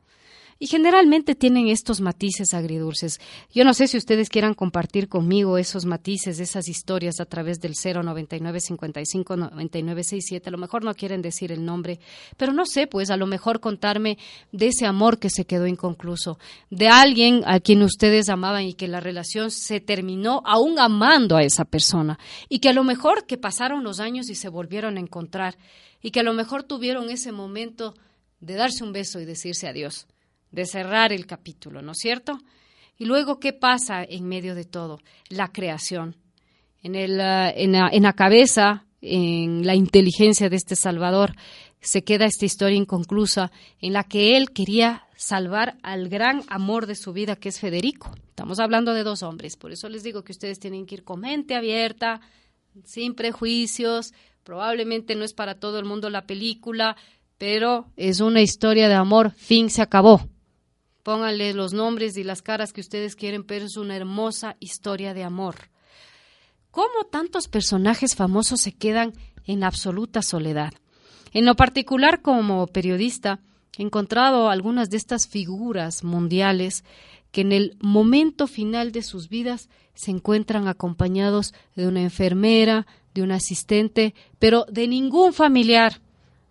[0.59, 3.19] y generalmente tienen estos matices agridulces.
[3.53, 7.73] Yo no sé si ustedes quieran compartir conmigo esos matices, esas historias a través del
[7.73, 11.99] 099 55 A lo mejor no quieren decir el nombre,
[12.37, 14.17] pero no sé, pues a lo mejor contarme
[14.51, 16.39] de ese amor que se quedó inconcluso,
[16.69, 21.43] de alguien a quien ustedes amaban y que la relación se terminó aún amando a
[21.43, 22.19] esa persona.
[22.49, 25.57] Y que a lo mejor que pasaron los años y se volvieron a encontrar
[26.01, 27.93] y que a lo mejor tuvieron ese momento
[28.39, 30.07] de darse un beso y decirse adiós
[30.51, 32.39] de cerrar el capítulo, ¿no es cierto?
[32.97, 34.99] Y luego, ¿qué pasa en medio de todo?
[35.29, 36.15] La creación.
[36.81, 41.35] En, el, ah, en, la, en la cabeza, en la inteligencia de este Salvador,
[41.79, 46.95] se queda esta historia inconclusa en la que él quería salvar al gran amor de
[46.95, 48.11] su vida, que es Federico.
[48.29, 51.21] Estamos hablando de dos hombres, por eso les digo que ustedes tienen que ir con
[51.21, 52.21] mente abierta,
[52.83, 56.95] sin prejuicios, probablemente no es para todo el mundo la película,
[57.37, 60.29] pero es una historia de amor, fin se acabó.
[61.07, 65.23] Pónganle los nombres y las caras que ustedes quieren, pero es una hermosa historia de
[65.23, 65.55] amor.
[66.69, 69.13] ¿Cómo tantos personajes famosos se quedan
[69.45, 70.73] en absoluta soledad?
[71.31, 73.39] En lo particular, como periodista,
[73.77, 76.83] he encontrado algunas de estas figuras mundiales
[77.31, 83.21] que en el momento final de sus vidas se encuentran acompañados de una enfermera, de
[83.21, 86.01] un asistente, pero de ningún familiar,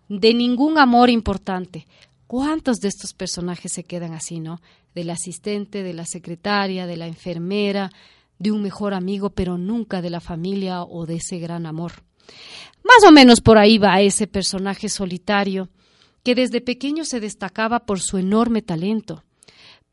[0.09, 1.85] de ningún amor importante.
[2.27, 4.61] ¿Cuántos de estos personajes se quedan así, no?
[4.93, 7.89] Del asistente, de la secretaria, de la enfermera,
[8.37, 12.03] de un mejor amigo, pero nunca de la familia o de ese gran amor.
[12.83, 15.69] Más o menos por ahí va ese personaje solitario,
[16.23, 19.23] que desde pequeño se destacaba por su enorme talento,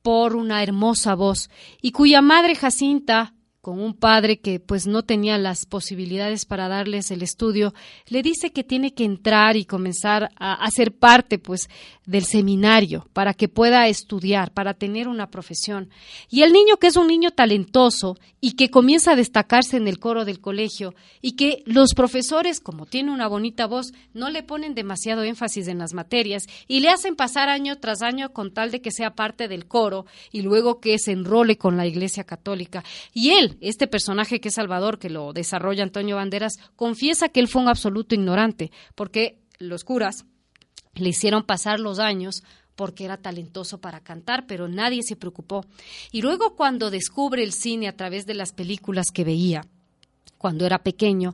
[0.03, 1.49] por una hermosa voz,
[1.81, 3.35] y cuya madre Jacinta
[3.65, 7.73] con un padre que pues no tenía las posibilidades para darles el estudio,
[8.09, 11.71] le dice que tiene que entrar y comenzar a hacer parte pues
[12.05, 15.89] del seminario para que pueda estudiar, para tener una profesión.
[16.29, 19.99] Y el niño que es un niño talentoso y que comienza a destacarse en el
[19.99, 24.75] coro del colegio y que los profesores, como tiene una bonita voz, no le ponen
[24.75, 28.83] demasiado énfasis en las materias y le hacen pasar año tras año con tal de
[28.83, 32.85] que sea parte del coro y luego que se enrole con la Iglesia Católica.
[33.15, 37.49] Y él, este personaje que es Salvador, que lo desarrolla Antonio Banderas, confiesa que él
[37.49, 40.25] fue un absoluto ignorante, porque los curas
[40.95, 42.43] le hicieron pasar los años
[42.77, 45.65] porque era talentoso para cantar, pero nadie se preocupó.
[46.11, 49.65] Y luego cuando descubre el cine a través de las películas que veía,
[50.39, 51.33] cuando era pequeño,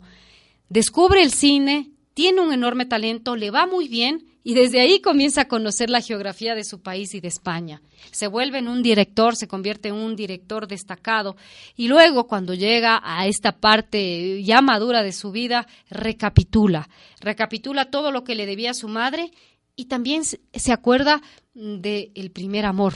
[0.68, 5.42] descubre el cine, tiene un enorme talento, le va muy bien y desde ahí comienza
[5.42, 7.82] a conocer la geografía de su país y de España.
[8.10, 11.36] Se vuelve en un director, se convierte en un director destacado
[11.76, 16.88] y luego cuando llega a esta parte ya madura de su vida, recapitula,
[17.20, 19.30] recapitula todo lo que le debía a su madre
[19.76, 21.22] y también se acuerda
[21.54, 22.94] del primer amor,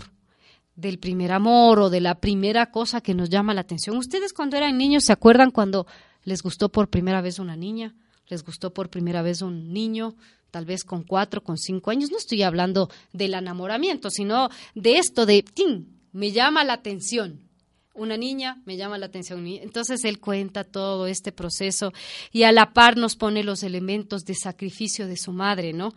[0.76, 3.96] del primer amor o de la primera cosa que nos llama la atención.
[3.96, 5.86] Ustedes cuando eran niños se acuerdan cuando
[6.24, 7.94] les gustó por primera vez una niña,
[8.28, 10.16] les gustó por primera vez un niño,
[10.54, 12.12] tal vez con cuatro, con cinco años.
[12.12, 15.86] No estoy hablando del enamoramiento, sino de esto de, ¡ting!
[16.12, 17.40] Me llama la atención.
[17.92, 19.44] Una niña me llama la atención.
[19.48, 21.92] Entonces él cuenta todo este proceso
[22.30, 25.92] y a la par nos pone los elementos de sacrificio de su madre, ¿no?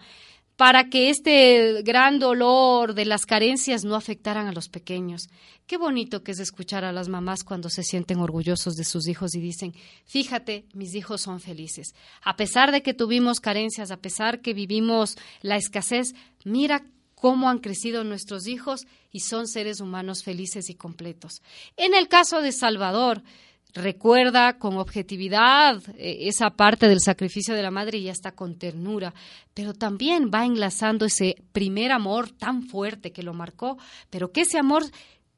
[0.58, 5.30] Para que este gran dolor de las carencias no afectaran a los pequeños.
[5.68, 9.36] Qué bonito que es escuchar a las mamás cuando se sienten orgullosos de sus hijos
[9.36, 9.74] y dicen,
[10.06, 11.94] fíjate, mis hijos son felices.
[12.24, 16.84] A pesar de que tuvimos carencias, a pesar que vivimos la escasez, mira
[17.14, 21.42] cómo han crecido nuestros hijos y son seres humanos felices y completos.
[21.76, 23.22] En el caso de Salvador,
[23.78, 29.14] recuerda con objetividad eh, esa parte del sacrificio de la madre y hasta con ternura,
[29.54, 33.78] pero también va enlazando ese primer amor tan fuerte que lo marcó,
[34.10, 34.84] pero que ese amor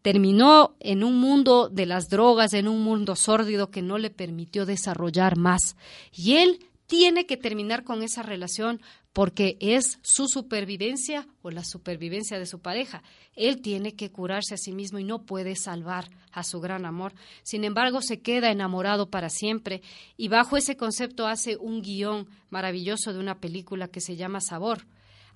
[0.01, 4.65] terminó en un mundo de las drogas, en un mundo sórdido que no le permitió
[4.65, 5.75] desarrollar más.
[6.13, 8.81] Y él tiene que terminar con esa relación
[9.14, 13.01] porque es su supervivencia o la supervivencia de su pareja.
[13.36, 17.14] Él tiene que curarse a sí mismo y no puede salvar a su gran amor.
[17.43, 19.82] Sin embargo, se queda enamorado para siempre
[20.16, 24.86] y bajo ese concepto hace un guion maravilloso de una película que se llama Sabor.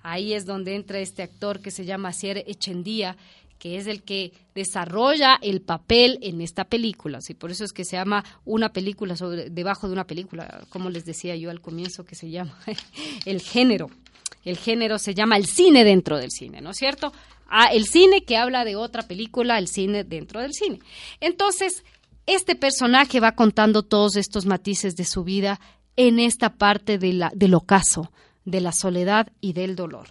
[0.02, 3.16] Ahí es donde entra este actor que se llama Sier Echendía
[3.58, 7.20] que es el que desarrolla el papel en esta película.
[7.20, 7.34] ¿sí?
[7.34, 11.04] Por eso es que se llama una película sobre, debajo de una película, como les
[11.04, 12.58] decía yo al comienzo, que se llama
[13.24, 13.90] el género.
[14.44, 17.12] El género se llama el cine dentro del cine, ¿no es cierto?
[17.48, 20.80] Ah, el cine que habla de otra película, el cine dentro del cine.
[21.20, 21.84] Entonces,
[22.26, 25.60] este personaje va contando todos estos matices de su vida
[25.96, 28.10] en esta parte de la, del ocaso,
[28.44, 30.08] de la soledad y del dolor.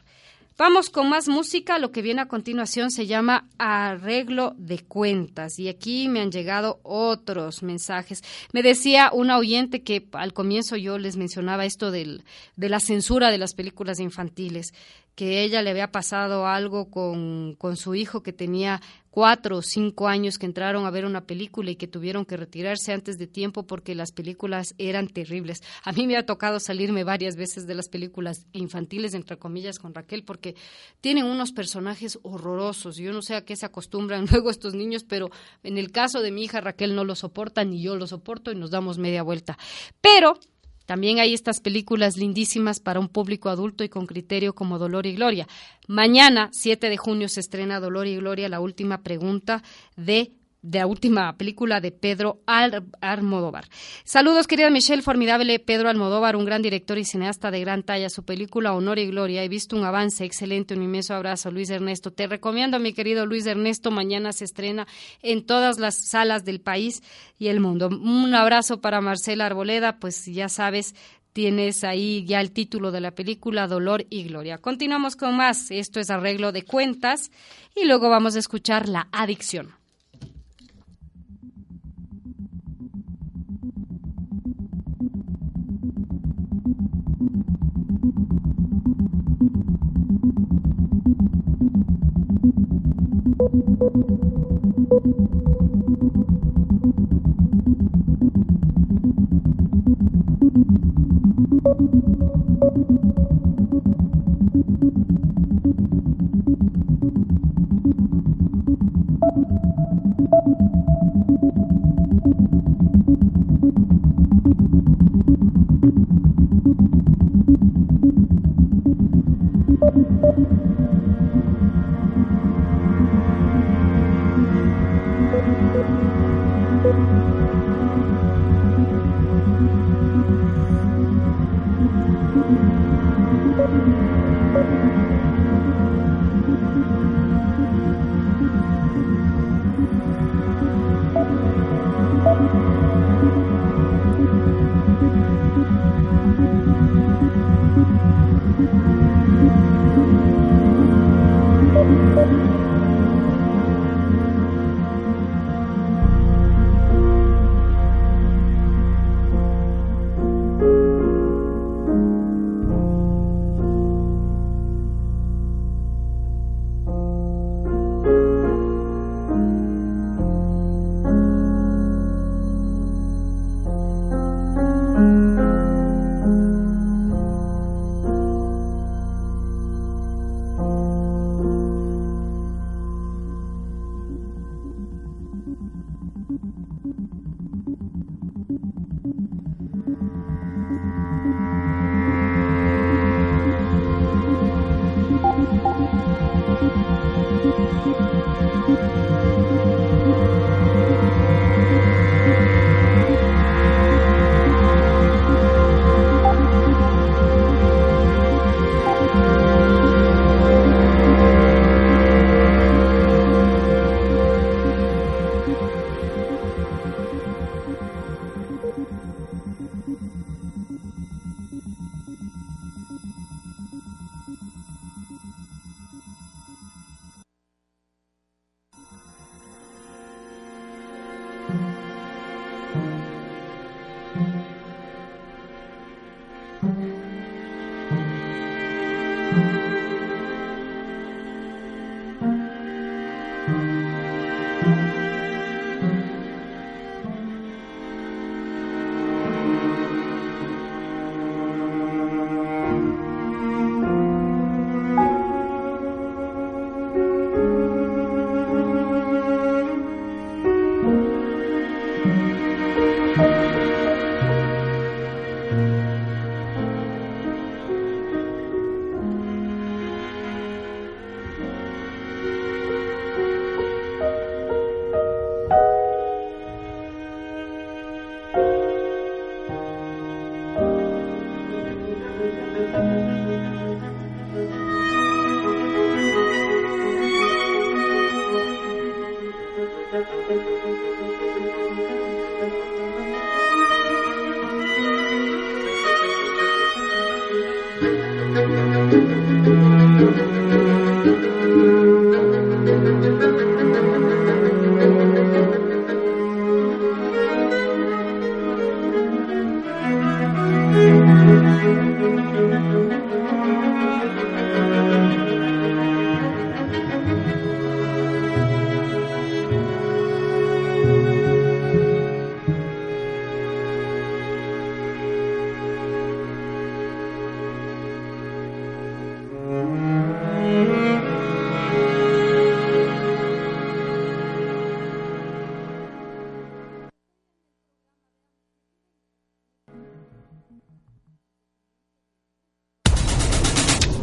[0.56, 1.80] Vamos con más música.
[1.80, 5.58] Lo que viene a continuación se llama arreglo de cuentas.
[5.58, 8.24] Y aquí me han llegado otros mensajes.
[8.52, 12.24] Me decía una oyente que al comienzo yo les mencionaba esto del,
[12.56, 14.74] de la censura de las películas infantiles
[15.16, 18.82] que ella le había pasado algo con, con, su hijo que tenía
[19.14, 22.94] cuatro o cinco años que entraron a ver una película y que tuvieron que retirarse
[22.94, 25.62] antes de tiempo porque las películas eran terribles.
[25.84, 29.94] A mí me ha tocado salirme varias veces de las películas infantiles, entre comillas, con
[29.94, 30.56] Raquel, porque
[31.00, 32.98] tienen unos personajes horrorosos.
[32.98, 35.30] Yo no sé a qué se acostumbran luego estos niños, pero
[35.62, 38.56] en el caso de mi hija Raquel no lo soporta, ni yo lo soporto y
[38.56, 39.60] nos damos media vuelta.
[40.02, 40.40] Pero
[40.86, 45.16] también hay estas películas lindísimas para un público adulto y con criterio como Dolor y
[45.16, 45.48] Gloria.
[45.88, 49.64] Mañana, 7 de junio, se estrena Dolor y Gloria, la última pregunta
[49.96, 50.32] de
[50.64, 53.66] de la última película de Pedro Almodóvar.
[54.06, 58.10] Saludos, querida Michelle, formidable Pedro Almodóvar, un gran director y cineasta de gran talla.
[58.10, 59.44] Su película Honor y Gloria.
[59.44, 62.12] He visto un avance excelente, un inmenso abrazo, Luis Ernesto.
[62.12, 63.92] Te recomiendo, mi querido Luis Ernesto.
[63.92, 64.88] Mañana se estrena
[65.22, 67.04] en todas las salas del país
[67.38, 67.90] y el mundo.
[67.90, 70.96] Un abrazo para Marcela Arboleda, pues ya sabes,
[71.34, 74.60] tienes ahí ya el título de la película Dolor y Gloria.
[74.60, 75.72] Continuamos con más.
[75.72, 77.32] Esto es arreglo de cuentas
[77.76, 79.83] y luego vamos a escuchar La Adicción.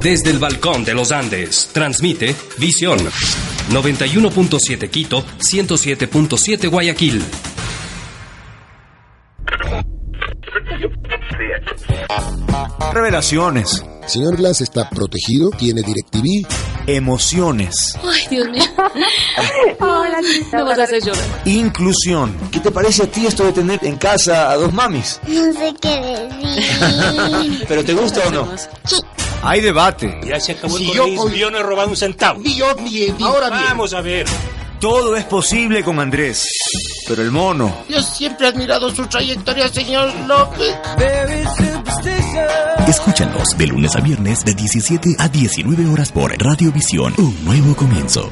[0.02, 2.98] Desde el balcón de los Andes, transmite Visión
[3.70, 7.22] 91.7 Quito, 107.7 Guayaquil.
[12.92, 13.84] Revelaciones.
[14.06, 16.46] Señor Glass está protegido, tiene DirecTV.
[16.86, 17.94] Emociones.
[18.02, 18.62] Ay, Dios mío.
[19.80, 20.18] Hola,
[20.52, 21.22] No vas a hacer llorar.
[21.44, 22.34] Inclusión.
[22.50, 25.20] ¿Qué te parece a ti esto de tener en casa a dos mamis?
[25.28, 27.64] No sé qué decir.
[27.68, 28.48] ¿Pero te gusta o no?
[28.84, 28.96] Sí.
[29.42, 30.20] Hay debate.
[30.24, 32.40] Ya se acabó Si el yo Yo no he robado un centavo.
[32.40, 33.62] Ni yo, ni, ni ahora bien.
[33.64, 34.26] Vamos a ver.
[34.80, 36.46] Todo es posible con Andrés.
[37.06, 37.84] Pero el mono.
[37.88, 40.74] Yo siempre he admirado su trayectoria, señor López.
[42.88, 47.14] Escúchanos de lunes a viernes de 17 a 19 horas por Radiovisión.
[47.18, 48.30] Un nuevo comienzo.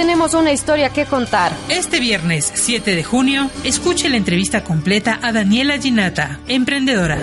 [0.00, 1.52] Tenemos una historia que contar.
[1.68, 7.18] Este viernes 7 de junio, escuche la entrevista completa a Daniela Ginata, emprendedora.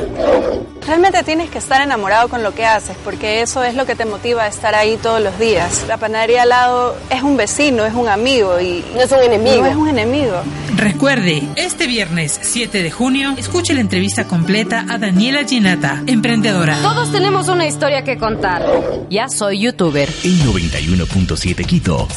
[0.85, 4.05] Realmente tienes que estar enamorado con lo que haces, porque eso es lo que te
[4.05, 5.85] motiva a estar ahí todos los días.
[5.87, 9.63] La panadería al lado es un vecino, es un amigo y No es un enemigo.
[9.63, 10.43] no es un enemigo.
[10.77, 16.77] Recuerde, este viernes 7 de junio, escuche la entrevista completa a Daniela Ginata, emprendedora.
[16.83, 18.63] Todos tenemos una historia que contar.
[19.09, 20.07] Ya soy youtuber.
[20.23, 22.07] En 91.7 Quito,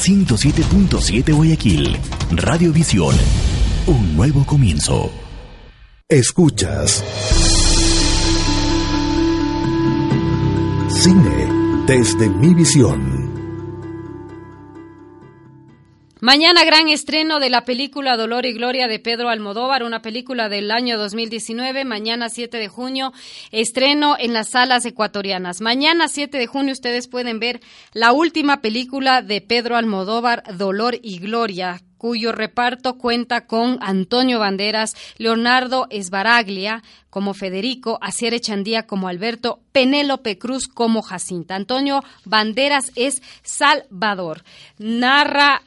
[0.53, 1.97] 107.7 Guayaquil.
[2.33, 3.15] Radiovisión.
[3.87, 5.13] Un nuevo comienzo.
[6.09, 7.05] Escuchas.
[10.89, 13.40] Cine desde mi visión.
[16.23, 20.71] Mañana gran estreno de la película Dolor y Gloria de Pedro Almodóvar, una película del
[20.71, 21.87] año 2019.
[21.87, 23.15] Mañana 7 de junio,
[23.53, 25.63] estreno en las salas ecuatorianas.
[25.63, 27.63] Mañana 7 de junio ustedes pueden ver
[27.95, 34.97] la última película de Pedro Almodóvar, Dolor y Gloria cuyo reparto cuenta con Antonio Banderas,
[35.19, 41.57] Leonardo Esbaraglia como Federico, Asier Echandía como Alberto, Penélope Cruz como Jacinta.
[41.57, 44.45] Antonio Banderas es Salvador.
[44.79, 45.61] Narra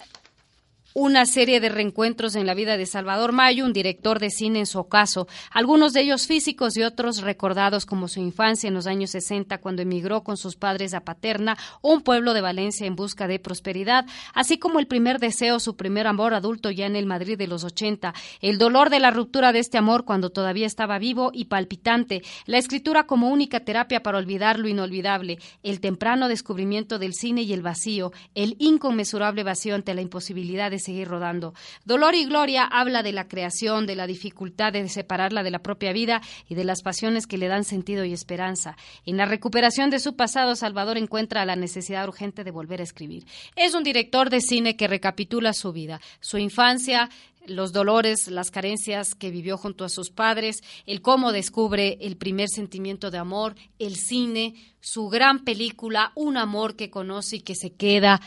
[0.94, 4.66] una serie de reencuentros en la vida de Salvador Mayo, un director de cine en
[4.66, 9.12] su ocaso, algunos de ellos físicos y otros recordados como su infancia en los años
[9.12, 13.40] 60 cuando emigró con sus padres a Paterna, un pueblo de Valencia en busca de
[13.40, 17.48] prosperidad, así como el primer deseo, su primer amor adulto ya en el Madrid de
[17.48, 21.46] los 80, el dolor de la ruptura de este amor cuando todavía estaba vivo y
[21.46, 27.42] palpitante, la escritura como única terapia para olvidar lo inolvidable, el temprano descubrimiento del cine
[27.42, 31.54] y el vacío, el inconmensurable vacío ante la imposibilidad de seguir rodando.
[31.86, 35.94] Dolor y Gloria habla de la creación, de la dificultad de separarla de la propia
[35.94, 38.78] vida y de las pasiones que le dan sentido y esperanza.
[39.06, 43.26] En la recuperación de su pasado, Salvador encuentra la necesidad urgente de volver a escribir.
[43.56, 47.10] Es un director de cine que recapitula su vida, su infancia,
[47.46, 52.48] los dolores, las carencias que vivió junto a sus padres, el cómo descubre el primer
[52.50, 57.74] sentimiento de amor, el cine, su gran película, un amor que conoce y que se
[57.74, 58.22] queda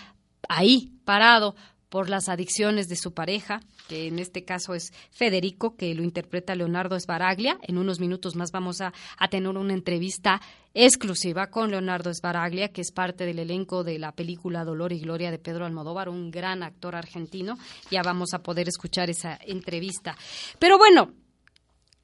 [0.49, 1.57] ahí, parado
[1.97, 6.55] por las adicciones de su pareja, que en este caso es Federico, que lo interpreta
[6.55, 7.57] Leonardo Esbaraglia.
[7.63, 8.93] En unos minutos más vamos a,
[9.31, 10.43] tener una entrevista
[10.75, 15.31] exclusiva con Leonardo Esbaraglia, que es parte del elenco de la película Dolor y Gloria
[15.31, 17.57] de Pedro Almodóvar, un gran actor argentino.
[17.91, 20.19] Ya vamos a poder escuchar esa entrevista.
[20.59, 21.15] Pero bueno,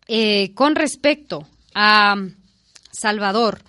[0.08, 2.14] eh, con respecto a
[2.90, 3.62] Salvador,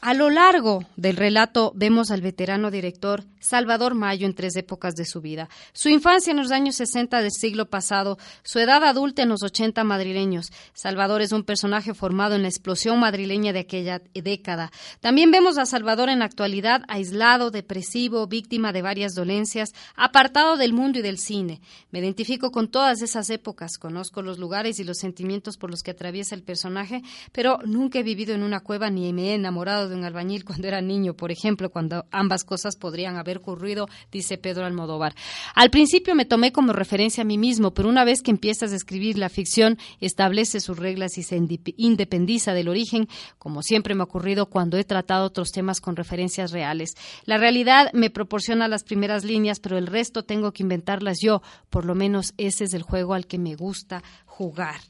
[0.00, 5.04] a lo largo del relato vemos al veterano director Salvador Mayo en tres épocas de
[5.04, 5.48] su vida.
[5.72, 9.82] Su infancia en los años 60 del siglo pasado, su edad adulta en los 80
[9.84, 10.52] madrileños.
[10.72, 14.70] Salvador es un personaje formado en la explosión madrileña de aquella década.
[15.00, 20.72] También vemos a Salvador en la actualidad aislado, depresivo, víctima de varias dolencias, apartado del
[20.72, 21.60] mundo y del cine.
[21.90, 25.90] Me identifico con todas esas épocas, conozco los lugares y los sentimientos por los que
[25.90, 29.96] atraviesa el personaje, pero nunca he vivido en una cueva ni me he enamorado de
[29.96, 34.64] un albañil cuando era niño, por ejemplo, cuando ambas cosas podrían haber ocurrido, dice Pedro
[34.64, 35.14] Almodóvar.
[35.54, 38.76] Al principio me tomé como referencia a mí mismo, pero una vez que empiezas a
[38.76, 41.36] escribir la ficción, establece sus reglas y se
[41.76, 46.52] independiza del origen, como siempre me ha ocurrido cuando he tratado otros temas con referencias
[46.52, 46.94] reales.
[47.24, 51.42] La realidad me proporciona las primeras líneas, pero el resto tengo que inventarlas yo.
[51.68, 54.80] Por lo menos ese es el juego al que me gusta jugar.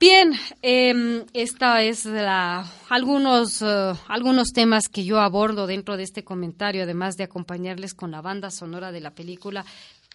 [0.00, 0.32] Bien,
[0.62, 6.84] eh, esta es la, algunos, uh, algunos temas que yo abordo dentro de este comentario,
[6.84, 9.62] además de acompañarles con la banda sonora de la película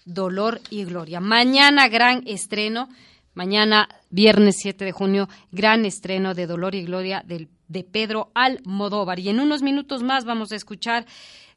[0.04, 1.20] Dolor y Gloria.
[1.20, 2.90] Mañana gran estreno,
[3.36, 9.20] mañana viernes 7 de junio, gran estreno de Dolor y Gloria del, de Pedro Almodóvar.
[9.20, 11.06] Y en unos minutos más vamos a escuchar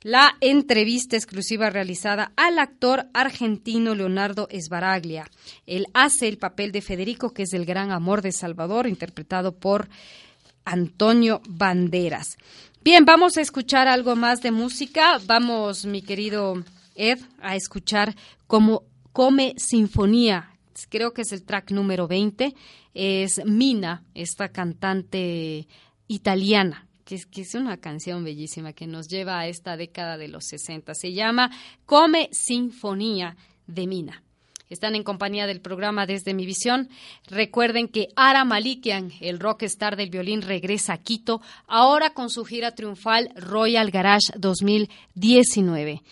[0.03, 5.29] la entrevista exclusiva realizada al actor argentino Leonardo Esbaraglia.
[5.67, 9.89] Él hace el papel de Federico, que es el gran amor de Salvador, interpretado por
[10.65, 12.37] Antonio Banderas.
[12.85, 15.19] Bien, vamos a escuchar algo más de música.
[15.27, 16.63] Vamos, mi querido
[16.95, 18.15] Ed, a escuchar
[18.47, 20.51] como Come Sinfonía.
[20.91, 22.55] Creo que es el track número 20.
[22.95, 25.67] Es Mina, esta cantante
[26.07, 30.95] italiana que es, una canción bellísima que nos lleva a esta década de los 60.
[30.95, 31.51] Se llama
[31.87, 33.35] Come Sinfonía
[33.67, 34.23] de Mina.
[34.69, 36.91] Están en compañía del programa Desde mi visión.
[37.27, 42.75] Recuerden que Ara Malikian, el rockstar del violín, regresa a Quito, ahora con su gira
[42.75, 46.03] triunfal Royal Garage 2019.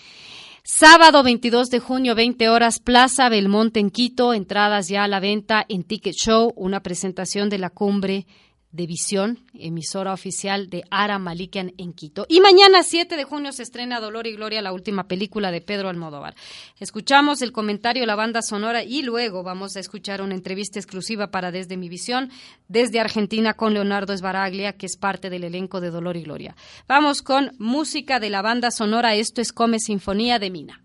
[0.64, 5.66] Sábado 22 de junio, 20 horas, Plaza Belmonte en Quito, entradas ya a la venta
[5.68, 8.26] en Ticket Show, una presentación de la cumbre
[8.72, 12.26] de Visión, emisora oficial de Ara Malikian en Quito.
[12.28, 15.88] Y mañana 7 de junio se estrena Dolor y Gloria, la última película de Pedro
[15.88, 16.34] Almodóvar.
[16.78, 21.50] Escuchamos el comentario, la banda sonora y luego vamos a escuchar una entrevista exclusiva para
[21.50, 22.30] Desde mi Visión,
[22.68, 26.54] desde Argentina con Leonardo Esbaraglia, que es parte del elenco de Dolor y Gloria.
[26.86, 30.82] Vamos con música de la banda sonora, esto es Come Sinfonía de Mina.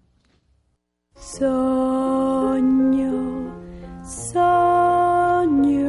[1.16, 2.62] Soño,
[4.04, 5.81] soño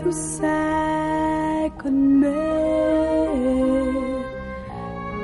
[0.00, 2.56] tu sei con me.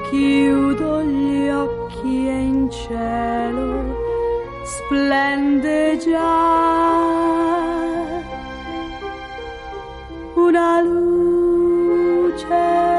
[0.08, 4.02] Chiudo gli occhi e in cielo
[4.64, 7.22] splende già
[10.34, 12.93] una luce.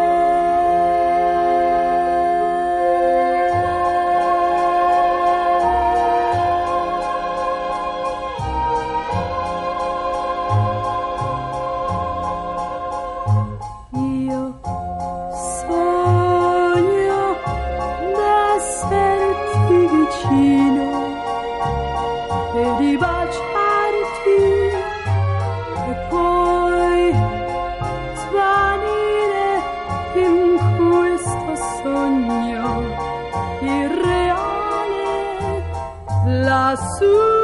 [37.00, 37.35] soon.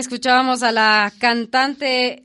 [0.00, 2.22] Escuchábamos a la cantante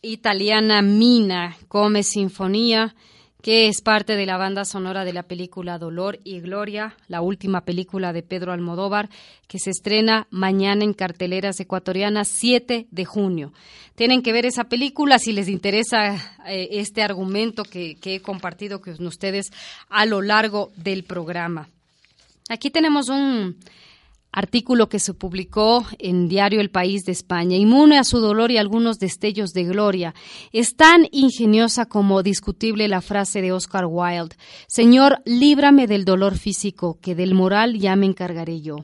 [0.00, 2.94] italiana Mina Come Sinfonía,
[3.42, 7.62] que es parte de la banda sonora de la película Dolor y Gloria, la última
[7.62, 9.10] película de Pedro Almodóvar,
[9.48, 13.52] que se estrena mañana en carteleras ecuatorianas 7 de junio.
[13.96, 16.14] Tienen que ver esa película si les interesa
[16.46, 19.50] eh, este argumento que, que he compartido con ustedes
[19.88, 21.68] a lo largo del programa.
[22.48, 23.56] Aquí tenemos un
[24.32, 28.56] artículo que se publicó en Diario El País de España, inmune a su dolor y
[28.56, 30.14] algunos destellos de gloria.
[30.52, 36.98] Es tan ingeniosa como discutible la frase de Oscar Wilde, Señor, líbrame del dolor físico,
[37.00, 38.76] que del moral ya me encargaré yo.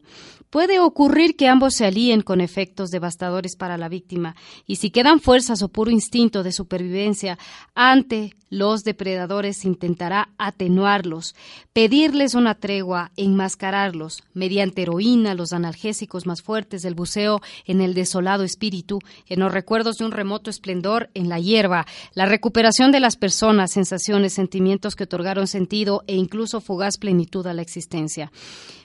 [0.51, 4.35] Puede ocurrir que ambos se alíen con efectos devastadores para la víctima,
[4.67, 7.39] y si quedan fuerzas o puro instinto de supervivencia
[7.75, 11.35] ante los depredadores, intentará atenuarlos,
[11.73, 18.45] pedirles una tregua, enmascararlos mediante heroína, los analgésicos más fuertes, el buceo en el desolado
[18.45, 23.17] espíritu, en los recuerdos de un remoto esplendor en la hierba, la recuperación de las
[23.17, 28.31] personas, sensaciones, sentimientos que otorgaron sentido e incluso fugaz plenitud a la existencia.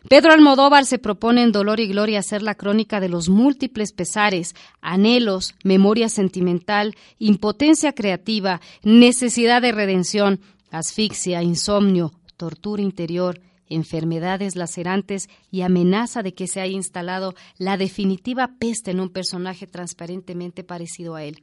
[0.09, 4.53] Pedro Almodóvar se propone en Dolor y Gloria hacer la crónica de los múltiples pesares,
[4.81, 10.39] anhelos, memoria sentimental, impotencia creativa, necesidad de redención,
[10.71, 13.39] asfixia, insomnio, tortura interior,
[13.69, 19.67] enfermedades lacerantes y amenaza de que se haya instalado la definitiva peste en un personaje
[19.67, 21.41] transparentemente parecido a él.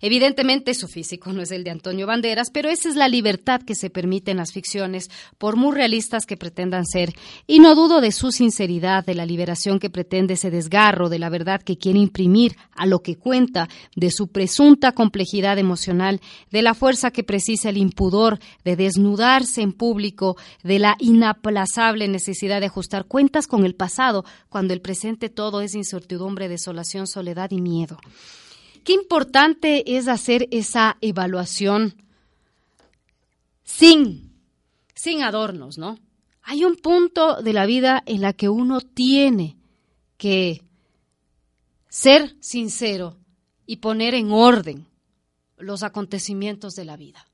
[0.00, 3.74] Evidentemente su físico no es el de Antonio Banderas, pero esa es la libertad que
[3.74, 7.12] se permite en las ficciones, por muy realistas que pretendan ser,
[7.46, 11.28] y no dudo de su sinceridad, de la liberación que pretende ese desgarro, de la
[11.28, 16.74] verdad que quiere imprimir a lo que cuenta, de su presunta complejidad emocional, de la
[16.74, 20.96] fuerza que precisa el impudor, de desnudarse en público, de la
[22.08, 27.50] necesidad de ajustar cuentas con el pasado, cuando el presente todo es incertidumbre, desolación, soledad
[27.50, 27.98] y miedo.
[28.84, 32.02] Qué importante es hacer esa evaluación
[33.64, 34.32] sin,
[34.94, 35.98] sin adornos, ¿no?
[36.42, 39.56] Hay un punto de la vida en la que uno tiene
[40.16, 40.62] que
[41.88, 43.18] ser sincero
[43.66, 44.86] y poner en orden
[45.58, 47.26] los acontecimientos de la vida.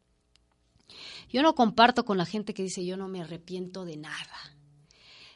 [1.34, 4.54] Yo no comparto con la gente que dice yo no me arrepiento de nada.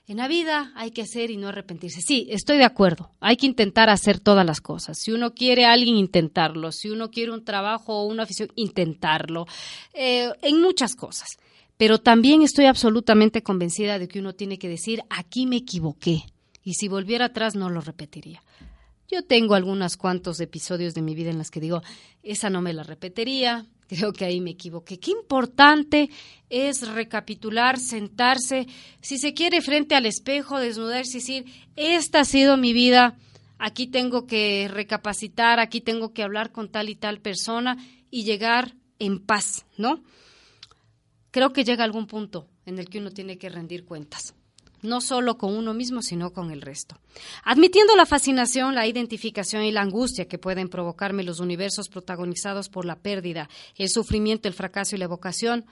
[0.07, 2.01] En la vida hay que hacer y no arrepentirse.
[2.03, 3.11] Sí, estoy de acuerdo.
[3.19, 4.97] Hay que intentar hacer todas las cosas.
[5.01, 6.71] Si uno quiere a alguien, intentarlo.
[6.71, 9.47] Si uno quiere un trabajo o una afición, intentarlo.
[9.93, 11.31] Eh, en muchas cosas.
[11.77, 16.23] Pero también estoy absolutamente convencida de que uno tiene que decir, aquí me equivoqué.
[16.63, 18.45] Y si volviera atrás, no lo repetiría.
[19.11, 21.83] Yo tengo algunos cuantos episodios de mi vida en los que digo,
[22.23, 25.01] esa no me la repetiría, Creo que ahí me equivoqué.
[25.01, 26.11] Qué importante
[26.51, 28.67] es recapitular, sentarse,
[29.01, 31.45] si se quiere frente al espejo, desnudarse y decir,
[31.77, 33.17] esta ha sido mi vida,
[33.59, 37.79] aquí tengo que recapacitar, aquí tengo que hablar con tal y tal persona
[38.11, 40.03] y llegar en paz, ¿no?
[41.31, 44.35] Creo que llega algún punto en el que uno tiene que rendir cuentas
[44.83, 46.99] no solo con uno mismo, sino con el resto.
[47.45, 52.85] Admitiendo la fascinación, la identificación y la angustia que pueden provocarme los universos protagonizados por
[52.85, 55.65] la pérdida, el sufrimiento, el fracaso y la evocación,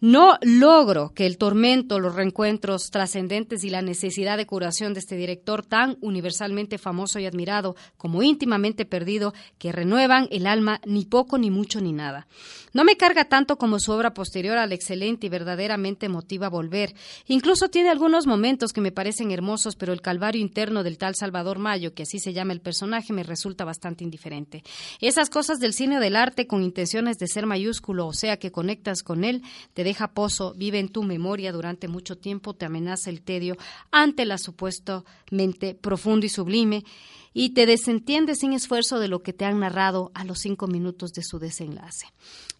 [0.00, 5.16] no logro que el tormento, los reencuentros trascendentes y la necesidad de curación de este
[5.16, 11.38] director tan universalmente famoso y admirado como íntimamente perdido, que renuevan el alma ni poco,
[11.38, 12.26] ni mucho, ni nada.
[12.72, 16.94] No me carga tanto como su obra posterior al excelente y verdaderamente emotiva Volver.
[17.26, 21.58] Incluso tiene algunos momentos que me parecen hermosos, pero el calvario interno del tal Salvador
[21.60, 24.64] Mayo, que así se llama el personaje, me resulta bastante indiferente.
[25.00, 28.50] Esas cosas del cine o del arte con intenciones de ser mayúsculo, o sea que
[28.50, 29.42] conectas con él,
[29.72, 33.56] te deja pozo, vive en tu memoria durante mucho tiempo, te amenaza el tedio
[33.92, 36.84] ante la supuestamente profundo y sublime
[37.32, 41.12] y te desentiendes sin esfuerzo de lo que te han narrado a los cinco minutos
[41.12, 42.06] de su desenlace.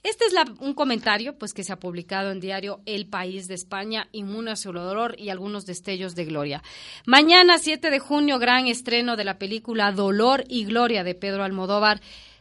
[0.03, 4.09] Este es un comentario pues, que se ha publicado en diario El País de España,
[4.13, 6.63] Inmune a su dolor y algunos destellos de gloria.
[7.05, 12.01] Mañana, 7 de junio, gran estreno de la película Dolor y Gloria de Pedro Almodóvar.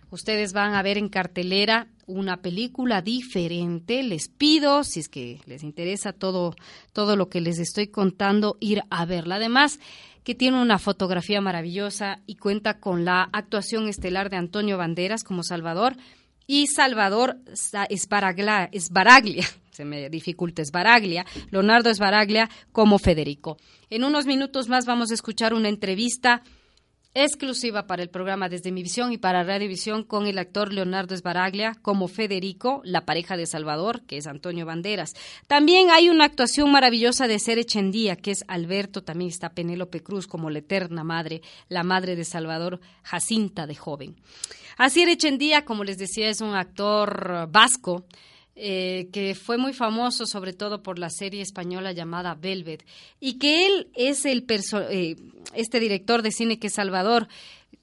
[0.10, 4.04] Ustedes van a ver en cartelera una película diferente.
[4.04, 6.56] Les pido, si es que les interesa todo,
[6.94, 9.36] todo lo que les estoy contando, ir a verla.
[9.36, 9.80] Además,
[10.24, 15.44] que tiene una fotografía maravillosa y cuenta con la actuación estelar de Antonio Banderas como
[15.44, 15.96] Salvador
[16.48, 17.38] y Salvador
[18.72, 23.58] Esbaraglia, se me dificulta Esbaraglia, Leonardo Esbaraglia como Federico.
[23.90, 26.42] En unos minutos más vamos a escuchar una entrevista
[27.14, 31.76] exclusiva para el programa Desde mi visión y para Radiovisión con el actor Leonardo Esbaraglia
[31.82, 35.14] como Federico, la pareja de Salvador, que es Antonio Banderas.
[35.48, 40.28] También hay una actuación maravillosa de Ser Echendía, que es Alberto, también está Penélope Cruz
[40.28, 44.16] como la eterna madre, la madre de Salvador, Jacinta de joven.
[44.78, 48.06] Asier Echendía, como les decía, es un actor vasco
[48.62, 52.86] eh, que fue muy famoso sobre todo por la serie española llamada Velvet,
[53.22, 55.16] y que él es el eh,
[55.54, 57.30] este director de cine que Salvador,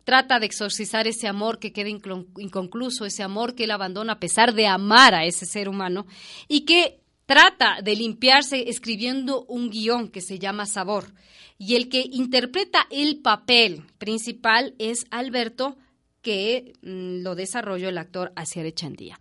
[0.05, 4.53] trata de exorcizar ese amor que queda inconcluso, ese amor que él abandona a pesar
[4.53, 6.07] de amar a ese ser humano,
[6.47, 11.13] y que trata de limpiarse escribiendo un guion que se llama Sabor.
[11.59, 15.79] Y el que interpreta el papel principal es Alberto
[16.27, 19.21] que mm, lo desarrolló el actor Asier Echandía.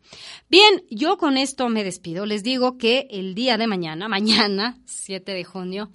[0.49, 2.25] Bien, yo con esto me despido.
[2.25, 5.91] Les digo que el día de mañana, mañana, 7 de junio,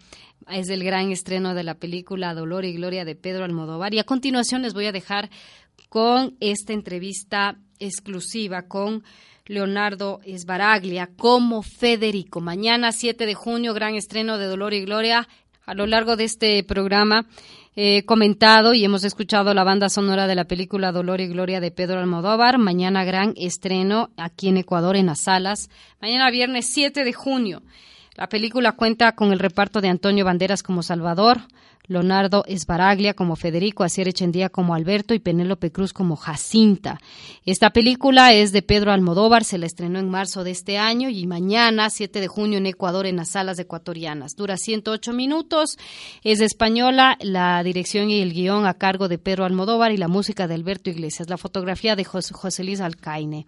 [0.48, 3.92] es el gran estreno de la película Dolor y Gloria de Pedro Almodóvar.
[3.92, 5.30] Y a continuación les voy a dejar
[5.88, 9.02] con esta entrevista exclusiva con
[9.46, 12.40] Leonardo Esbaraglia como Federico.
[12.40, 15.26] Mañana, 7 de junio, gran estreno de Dolor y Gloria.
[15.66, 17.26] A lo largo de este programa
[17.76, 21.70] eh, comentado y hemos escuchado la banda sonora de la película Dolor y Gloria de
[21.70, 22.58] Pedro Almodóvar.
[22.58, 25.70] Mañana gran estreno aquí en Ecuador en las salas.
[26.00, 27.62] Mañana viernes 7 de junio.
[28.16, 31.42] La película cuenta con el reparto de Antonio Banderas como Salvador,
[31.90, 37.00] Leonardo Esbaraglia como Federico, Asier Echendía como Alberto y Penélope Cruz como Jacinta.
[37.44, 41.26] Esta película es de Pedro Almodóvar, se la estrenó en marzo de este año y
[41.26, 44.36] mañana, 7 de junio, en Ecuador, en las salas ecuatorianas.
[44.36, 45.78] Dura 108 minutos,
[46.22, 50.46] es española, la dirección y el guion a cargo de Pedro Almodóvar y la música
[50.46, 53.46] de Alberto Iglesias, la fotografía de José Luis Alcaine.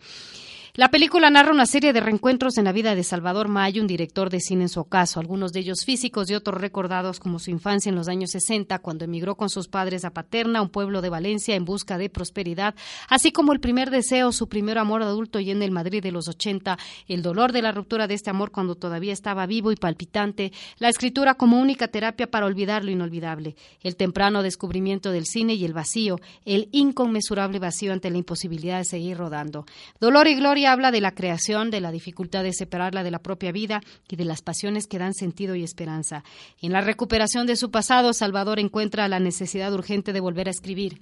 [0.75, 4.31] La película narra una serie de reencuentros en la vida de Salvador Mayo, un director
[4.31, 7.91] de cine en su ocaso, algunos de ellos físicos y otros recordados como su infancia
[7.91, 11.57] en los años 60, cuando emigró con sus padres a Paterna, un pueblo de Valencia,
[11.57, 12.75] en busca de prosperidad,
[13.11, 16.27] así como el primer deseo, su primer amor adulto y en el Madrid de los
[16.27, 20.53] 80, el dolor de la ruptura de este amor cuando todavía estaba vivo y palpitante,
[20.79, 25.67] la escritura como única terapia para olvidar lo inolvidable, el temprano descubrimiento del cine y
[25.67, 29.67] el vacío, el inconmensurable vacío ante la imposibilidad de seguir rodando.
[30.01, 33.53] Dolor y gloria habla de la creación, de la dificultad de separarla de la propia
[33.53, 36.25] vida y de las pasiones que dan sentido y esperanza.
[36.61, 41.01] En la recuperación de su pasado, Salvador encuentra la necesidad urgente de volver a escribir.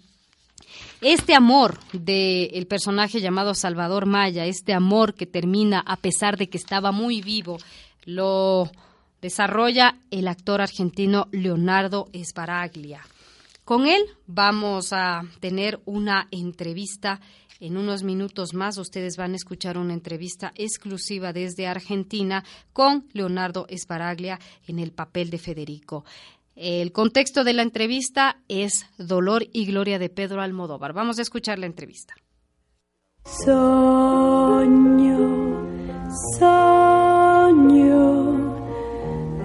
[1.00, 6.58] Este amor del personaje llamado Salvador Maya, este amor que termina a pesar de que
[6.58, 7.58] estaba muy vivo,
[8.04, 8.70] lo
[9.20, 13.00] desarrolla el actor argentino Leonardo Esbaraglia.
[13.64, 17.20] Con él vamos a tener una entrevista
[17.60, 23.66] en unos minutos más ustedes van a escuchar una entrevista exclusiva desde Argentina con Leonardo
[23.68, 26.04] Esparaglia en el papel de Federico.
[26.56, 30.92] El contexto de la entrevista es Dolor y Gloria de Pedro Almodóvar.
[30.92, 32.14] Vamos a escuchar la entrevista.
[33.44, 33.58] Sogno,
[36.38, 36.90] sogno,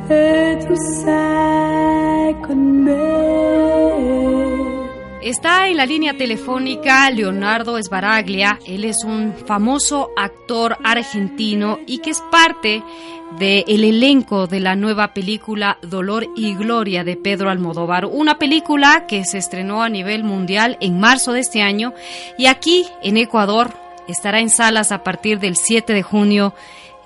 [0.09, 0.75] e tu
[5.25, 8.59] Está en la línea telefónica Leonardo Esbaraglia.
[8.63, 12.83] Él es un famoso actor argentino y que es parte
[13.39, 18.05] del elenco de la nueva película Dolor y Gloria de Pedro Almodóvar.
[18.05, 21.95] Una película que se estrenó a nivel mundial en marzo de este año
[22.37, 23.73] y aquí en Ecuador
[24.07, 26.53] estará en salas a partir del 7 de junio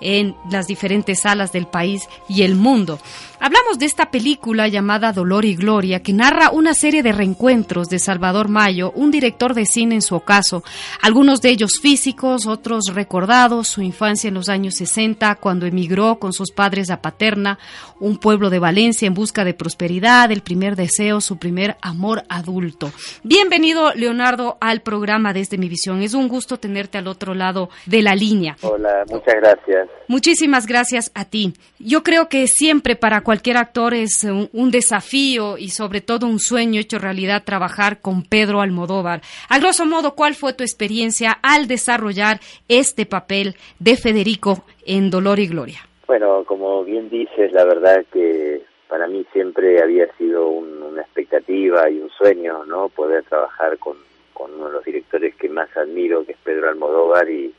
[0.02, 2.98] en las diferentes salas del país y el mundo.
[3.42, 7.98] Hablamos de esta película llamada Dolor y Gloria, que narra una serie de reencuentros de
[7.98, 10.62] Salvador Mayo, un director de cine en su ocaso,
[11.00, 16.34] algunos de ellos físicos, otros recordados, su infancia en los años 60, cuando emigró con
[16.34, 17.58] sus padres a Paterna,
[17.98, 22.92] un pueblo de Valencia en busca de prosperidad, el primer deseo, su primer amor adulto.
[23.22, 26.02] Bienvenido, Leonardo, al programa Desde mi visión.
[26.02, 28.58] Es un gusto tenerte al otro lado de la línea.
[28.60, 29.88] Hola, muchas gracias.
[30.08, 31.54] Muchísimas gracias a ti.
[31.78, 36.80] Yo creo que siempre para cualquier actor es un, desafío y sobre todo un sueño
[36.80, 39.20] hecho realidad trabajar con Pedro Almodóvar.
[39.48, 45.38] A grosso modo, ¿cuál fue tu experiencia al desarrollar este papel de Federico en Dolor
[45.38, 45.78] y Gloria?
[46.08, 52.00] Bueno, como bien dices, la verdad que para mí siempre había sido una expectativa y
[52.00, 52.88] un sueño, ¿no?
[52.88, 53.96] Poder trabajar con,
[54.34, 57.54] uno de los directores que más admiro, que es Pedro Almodóvar, y,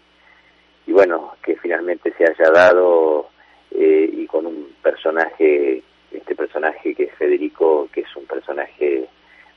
[0.85, 3.29] y bueno, que finalmente se haya dado
[3.71, 9.07] eh, y con un personaje, este personaje que es Federico, que es un personaje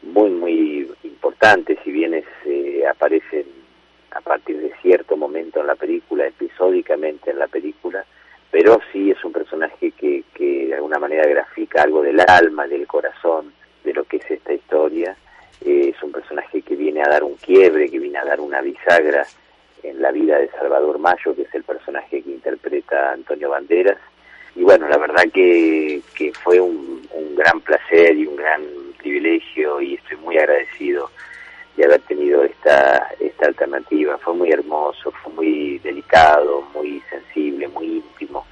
[0.02, 3.44] muy, muy importante, si bien es, eh, aparece
[4.12, 8.04] a partir de cierto momento en la película, episódicamente en la película,
[8.50, 12.86] pero sí es un personaje que, que de alguna manera grafica algo del alma, del
[12.86, 13.52] corazón,
[13.82, 15.16] de lo que es esta historia.
[15.64, 18.60] Eh, es un personaje que viene a dar un quiebre, que viene a dar una
[18.60, 19.26] bisagra
[19.82, 23.98] en la vida de Salvador Mayo, que es el personaje que interpreta Antonio Banderas.
[24.55, 26.94] Y bueno, la verdad que, que fue un,
[27.36, 28.62] gran placer y un gran
[28.98, 31.11] privilegio y estoy muy agradecido
[31.76, 34.16] de haber tenido esta, esta alternativa.
[34.18, 38.46] Fue muy hermoso, fue muy delicado, muy sensible, muy íntimo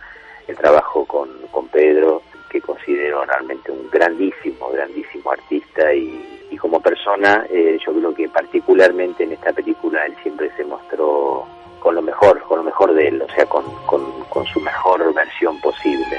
[0.48, 6.80] el trabajo con, con Pedro, que considero realmente un grandísimo, grandísimo artista y, y como
[6.80, 11.46] persona, eh, yo creo que particularmente en esta película él siempre se mostró
[11.82, 15.12] con lo mejor, con lo mejor de él, o sea, con, con, con su mejor
[15.14, 16.16] versión posible.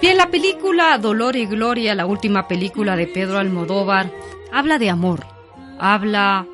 [0.00, 4.10] Bien, la película Dolor y Gloria, la última película de Pedro Almodóvar,
[4.52, 5.20] habla de amor,
[5.78, 6.46] habla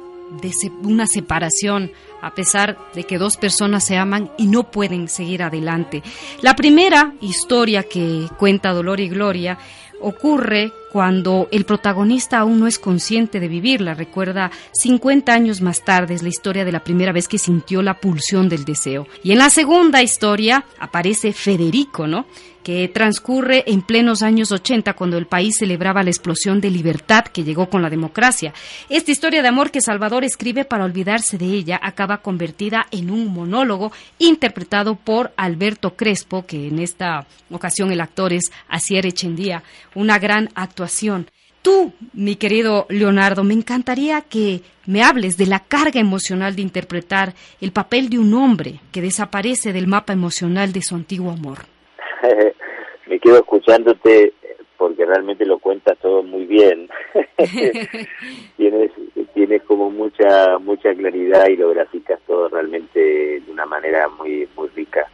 [0.43, 0.51] de
[0.83, 1.91] una separación,
[2.21, 6.03] a pesar de que dos personas se aman y no pueden seguir adelante.
[6.43, 9.59] La primera historia que cuenta Dolor y Gloria
[10.01, 13.95] ocurre cuando el protagonista aún no es consciente de vivirla.
[13.95, 18.01] Recuerda 50 años más tarde es la historia de la primera vez que sintió la
[18.01, 19.07] pulsión del deseo.
[19.23, 22.27] Y en la segunda historia aparece Federico, ¿no?
[22.69, 27.43] Que transcurre en plenos años 80 cuando el país celebraba la explosión de libertad que
[27.43, 28.53] llegó con la democracia.
[28.91, 33.29] Esta historia de amor que Salvador escribe para olvidarse de ella acaba convertida en un
[33.33, 39.63] monólogo interpretado por Alberto Crespo, que en esta ocasión el actor es Asier Echendía,
[39.95, 41.31] una gran actuación.
[41.63, 47.35] Tú, mi querido Leonardo, me encantaría que me hables de la carga emocional de interpretar
[47.63, 51.78] el papel de un hombre que desaparece del mapa emocional de su antiguo amor.
[53.07, 54.33] me quedo escuchándote
[54.77, 56.89] porque realmente lo cuentas todo muy bien.
[58.57, 58.93] tienes,
[59.35, 64.69] tienes como mucha mucha claridad y lo graficas todo realmente de una manera muy muy
[64.69, 65.07] rica.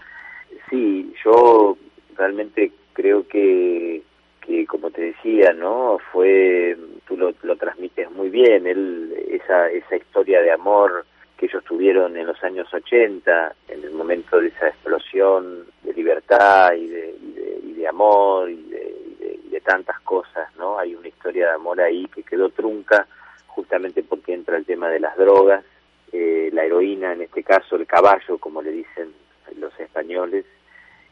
[0.68, 1.76] Sí, yo
[2.16, 4.02] realmente creo que
[4.42, 5.98] que como te decía, ¿no?
[6.12, 6.76] Fue
[7.08, 11.06] tú lo, lo transmites muy bien, él esa esa historia de amor
[11.44, 16.88] ellos tuvieron en los años 80, en el momento de esa explosión de libertad y
[16.88, 17.14] de,
[17.62, 20.78] y de, amor y de, de, tantas cosas, ¿no?
[20.78, 23.06] Hay una historia de amor ahí que quedó trunca
[23.46, 25.64] justamente porque entra el tema de las drogas,
[26.12, 29.12] eh, la heroína, en este caso el caballo, como le dicen
[29.58, 30.44] los españoles,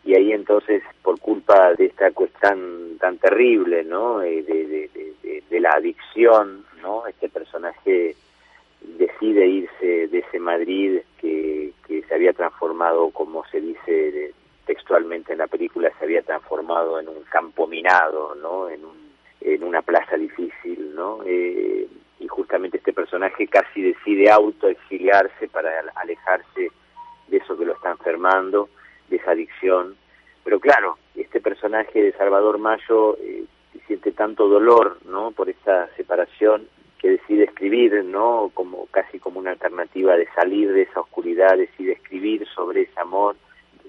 [0.04, 4.22] y ahí entonces por culpa de esta cuestión tan terrible, ¿no?
[4.22, 7.06] Eh, de, de la adicción, ¿no?
[7.06, 8.16] Este personaje
[8.98, 11.72] decide irse de ese Madrid que,
[12.08, 14.34] se había transformado, como se dice
[14.66, 18.68] textualmente en la película, se había transformado en un campo minado, ¿no?
[18.68, 21.20] En, un, en una plaza difícil, ¿no?
[21.24, 21.86] Eh,
[22.18, 26.70] y justamente este personaje casi decide autoexiliarse para alejarse
[27.28, 28.68] de eso que lo está enfermando,
[29.08, 29.96] de esa adicción.
[30.44, 33.44] Pero claro, este personaje de Salvador Mayo eh,
[33.86, 35.32] siente tanto dolor, ¿no?
[35.32, 36.68] Por esta separación
[37.02, 38.52] que decide escribir, ¿no?
[38.54, 43.34] Como casi como una alternativa de salir de esa oscuridad, decide escribir sobre ese amor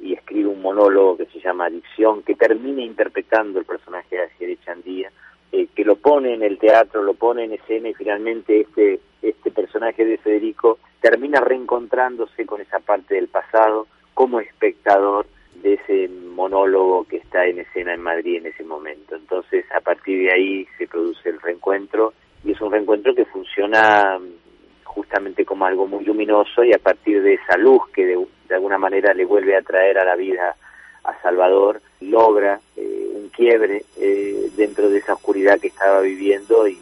[0.02, 4.58] y escribe un monólogo que se llama Adicción, que termina interpretando el personaje de Asier
[4.66, 5.12] Chandía,
[5.52, 9.52] eh, que lo pone en el teatro, lo pone en escena y finalmente este, este
[9.52, 13.86] personaje de Federico termina reencontrándose con esa parte del pasado
[14.16, 15.28] como espectador
[15.62, 19.16] de ese monólogo que está en escena en Madrid en ese momento.
[19.16, 24.20] Entonces, a partir de ahí se produce el reencuentro y es un reencuentro que funciona
[24.20, 28.78] mm, justamente como algo muy luminoso y a partir de esa luz que de, alguna
[28.78, 30.56] manera le vuelve a traer a la vida
[31.04, 36.78] a Salvador, logra eh, un quiebre eh, dentro de esa oscuridad que estaba viviendo y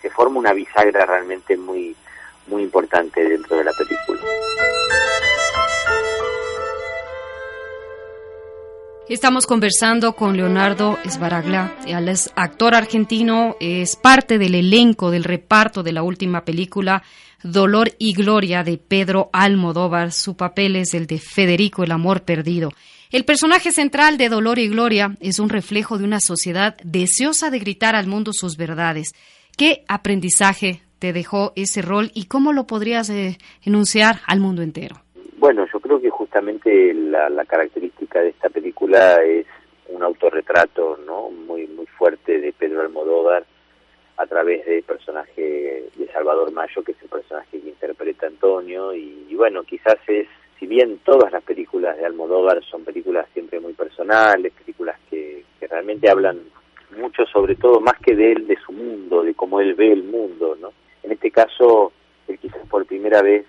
[0.00, 1.94] se forma una bisagra realmente muy
[2.46, 4.20] muy importante dentro de la película.
[9.10, 15.82] Estamos conversando con Leonardo Esbaragla, él es actor argentino, es parte del elenco del reparto
[15.82, 17.02] de la última película
[17.42, 20.12] Dolor y Gloria de Pedro Almodóvar.
[20.12, 22.70] Su papel es el de Federico, el amor perdido.
[23.10, 27.58] El personaje central de Dolor y Gloria es un reflejo de una sociedad deseosa de
[27.58, 29.12] gritar al mundo sus verdades.
[29.56, 35.02] ¿Qué aprendizaje te dejó ese rol y cómo lo podrías eh, enunciar al mundo entero?
[35.36, 35.99] Bueno, yo creo
[36.30, 39.46] justamente la, la, característica de esta película es
[39.88, 41.28] un autorretrato, ¿no?
[41.28, 43.44] Muy muy fuerte de Pedro Almodóvar
[44.16, 49.34] a través del personaje de Salvador Mayo, que es el personaje que interpreta Antonio y,
[49.34, 50.28] bueno, quizás es
[50.60, 55.66] si bien todas las películas de Almodóvar son películas siempre muy personales, películas que, que
[55.66, 56.38] realmente hablan
[56.96, 60.04] mucho sobre todo más que de él, de su mundo, de cómo él ve el
[60.04, 60.72] mundo, ¿no?
[61.02, 61.92] En este caso,
[62.28, 63.46] él quizás por primera vez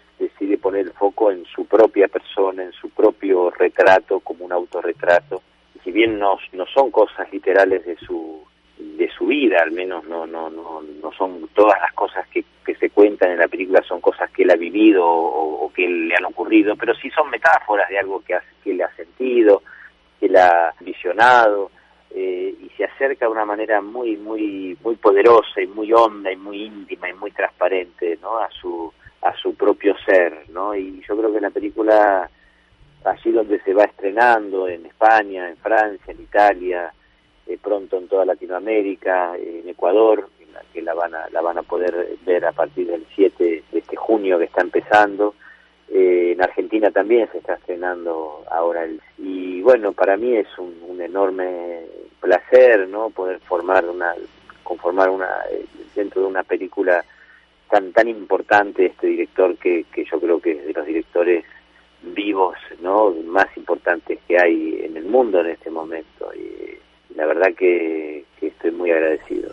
[0.62, 5.42] poner el foco en su propia persona, en su propio retrato, como un autorretrato.
[5.76, 8.42] Y si bien no, no son cosas literales de su
[8.82, 12.76] de su vida, al menos no no no no son todas las cosas que, que
[12.76, 16.26] se cuentan en la película son cosas que él ha vivido o, que le han
[16.26, 19.64] ocurrido, pero sí son metáforas de algo que, ha, que él ha sentido,
[20.20, 21.72] que él ha visionado
[22.14, 26.36] eh, y se acerca de una manera muy muy muy poderosa y muy honda y
[26.36, 28.38] muy íntima y muy transparente, ¿no?
[28.38, 30.76] A su a su propio ser, ¿no?
[30.76, 32.30] Y yo creo que la película,
[33.06, 36.94] allí donde se va estrenando, en España, en Francia, en Italia,
[37.48, 40.30] eh, pronto en toda Latinoamérica, en Ecuador,
[40.74, 43.96] que la van a, la van a poder ver a partir del 7 de este
[43.96, 45.36] junio que está empezando,
[45.94, 50.74] eh, en Argentina también se está estrenando ahora el, y bueno para mí es un,
[50.88, 51.82] un enorme
[52.22, 54.14] placer no poder formar una
[54.64, 57.04] conformar una eh, dentro de una película
[57.72, 61.46] tan tan importante este director que, que yo creo que es de los directores
[62.04, 66.78] vivos no más importantes que hay en el mundo en este momento y
[67.16, 69.52] la verdad que, que estoy muy agradecido.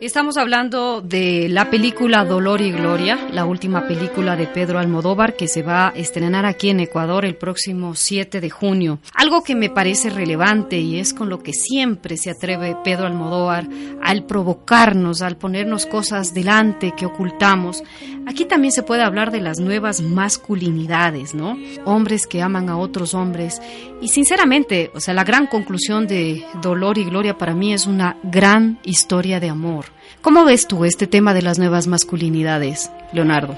[0.00, 5.46] Estamos hablando de la película Dolor y Gloria, la última película de Pedro Almodóvar que
[5.46, 8.98] se va a estrenar aquí en Ecuador el próximo 7 de junio.
[9.12, 13.68] Algo que me parece relevante y es con lo que siempre se atreve Pedro Almodóvar
[14.02, 17.82] al provocarnos, al ponernos cosas delante que ocultamos.
[18.26, 21.58] Aquí también se puede hablar de las nuevas masculinidades, ¿no?
[21.84, 23.60] Hombres que aman a otros hombres.
[24.00, 28.16] Y sinceramente, o sea, la gran conclusión de Dolor y Gloria para mí es una
[28.22, 29.89] gran historia de amor.
[30.22, 33.56] ¿Cómo ves tú este tema de las nuevas masculinidades, Leonardo?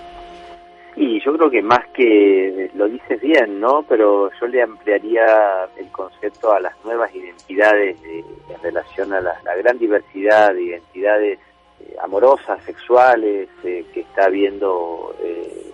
[0.94, 3.82] Y yo creo que más que lo dices bien, ¿no?
[3.88, 9.78] Pero yo le ampliaría el concepto a las nuevas identidades en relación a la, gran
[9.78, 11.38] diversidad de identidades
[11.80, 15.72] eh, amorosas, sexuales, eh, que está habiendo eh,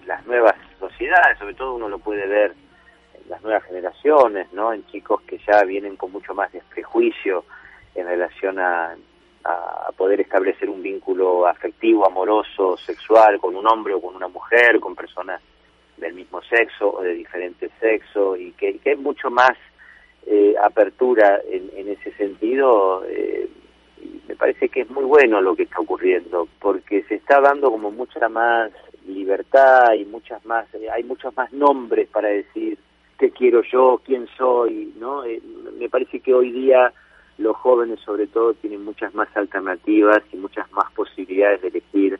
[0.00, 2.54] en las nuevas sociedades, sobre todo uno lo puede ver
[3.22, 4.72] en las nuevas generaciones, ¿no?
[4.72, 7.44] En chicos que ya vienen con mucho más desprejuicio
[7.96, 8.94] en relación a
[9.44, 14.80] a poder establecer un vínculo afectivo, amoroso, sexual con un hombre o con una mujer,
[14.80, 15.40] con personas
[15.98, 19.52] del mismo sexo o de diferente sexo y que, hay mucho más
[20.26, 23.04] eh, apertura en, ese sentido.
[23.06, 23.48] Eh,
[24.26, 27.90] me parece que es muy bueno lo que está ocurriendo porque se está dando como
[27.90, 28.70] mucha más
[29.06, 32.78] libertad y muchas más, eh, hay muchos más nombres para decir
[33.18, 35.22] qué quiero yo, quién soy, ¿no?
[35.78, 36.92] me parece que hoy día
[37.38, 42.18] los jóvenes sobre todo tienen muchas más alternativas y muchas más posibilidades de elegir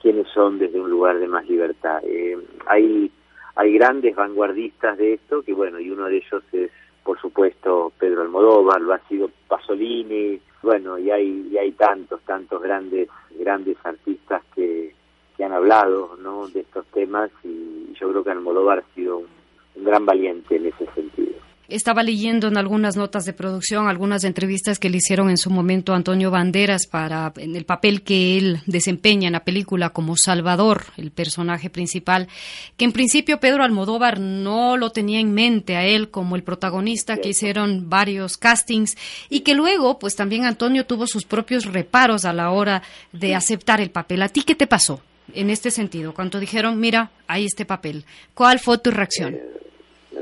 [0.00, 2.00] quiénes son desde un lugar de más libertad.
[2.04, 2.36] Eh,
[2.66, 3.10] hay,
[3.54, 6.70] hay grandes vanguardistas de esto, que bueno, y uno de ellos es,
[7.04, 12.60] por supuesto, Pedro Almodóvar, lo ha sido Pasolini, bueno, y hay, y hay tantos, tantos
[12.60, 14.94] grandes, grandes artistas que,
[15.36, 16.48] que han hablado ¿no?
[16.48, 20.86] de estos temas y yo creo que Almodóvar ha sido un gran valiente en ese
[20.94, 21.45] sentido.
[21.68, 25.92] Estaba leyendo en algunas notas de producción, algunas entrevistas que le hicieron en su momento
[25.92, 30.84] a Antonio Banderas para en el papel que él desempeña en la película como Salvador,
[30.96, 32.28] el personaje principal,
[32.76, 37.16] que en principio Pedro Almodóvar no lo tenía en mente a él como el protagonista,
[37.16, 38.96] que hicieron varios castings
[39.28, 42.82] y que luego, pues también Antonio tuvo sus propios reparos a la hora
[43.12, 44.22] de aceptar el papel.
[44.22, 45.00] ¿A ti qué te pasó
[45.34, 46.14] en este sentido?
[46.14, 49.36] Cuando dijeron, mira, hay este papel, ¿cuál fue tu reacción?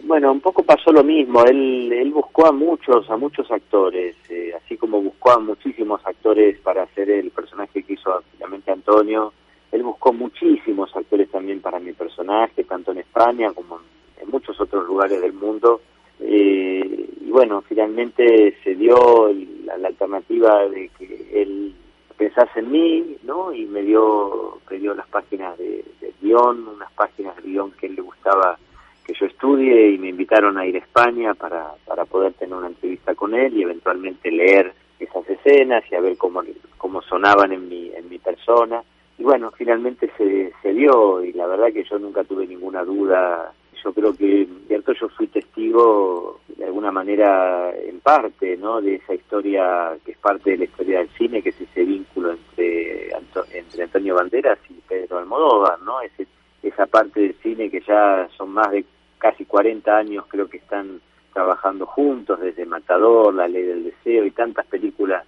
[0.02, 1.44] Bueno, un poco pasó lo mismo.
[1.44, 6.82] Él, buscó a muchos, a muchos actores, eh, así como buscó a muchísimos actores para
[6.82, 9.32] hacer el personaje que hizo finalmente Antonio.
[9.72, 13.80] Él buscó muchísimos actores también para mi personaje, tanto en España como
[14.20, 15.80] en muchos otros lugares del mundo.
[16.20, 19.32] Eh, y bueno, finalmente se dio
[19.64, 21.74] la, alternativa de que él
[22.16, 23.52] pensase en mí, ¿no?
[23.52, 27.86] Y me dio, me dio las páginas de, de guion, unas páginas de guion que
[27.86, 28.58] él le gustaba
[29.04, 32.68] que yo estudie y me invitaron a ir a España para, para poder tener una
[32.68, 36.42] entrevista con él y eventualmente leer esas escenas y a ver cómo,
[36.78, 38.82] cómo sonaban en mi, en mi persona.
[39.18, 43.52] Y bueno, finalmente se, se dio y la verdad que yo nunca tuve ninguna duda.
[43.84, 48.80] Yo creo que, cierto, yo fui testigo de alguna manera en parte, ¿no?
[48.80, 52.32] De esa historia que es parte de la historia del cine, que es ese vínculo
[52.32, 53.10] entre,
[53.52, 56.00] entre Antonio Banderas y Pedro Almodóvar, ¿no?
[56.00, 56.26] Ese,
[56.68, 58.84] esa parte del cine que ya son más de
[59.18, 61.00] casi 40 años creo que están
[61.32, 65.24] trabajando juntos, desde Matador, La Ley del Deseo y tantas películas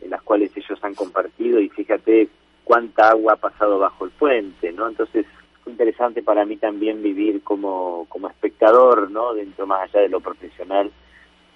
[0.00, 2.28] en las cuales ellos han compartido y fíjate
[2.64, 4.88] cuánta agua ha pasado bajo el puente, ¿no?
[4.88, 5.26] Entonces
[5.62, 9.32] fue interesante para mí también vivir como, como espectador, ¿no?
[9.34, 10.90] Dentro más allá de lo profesional,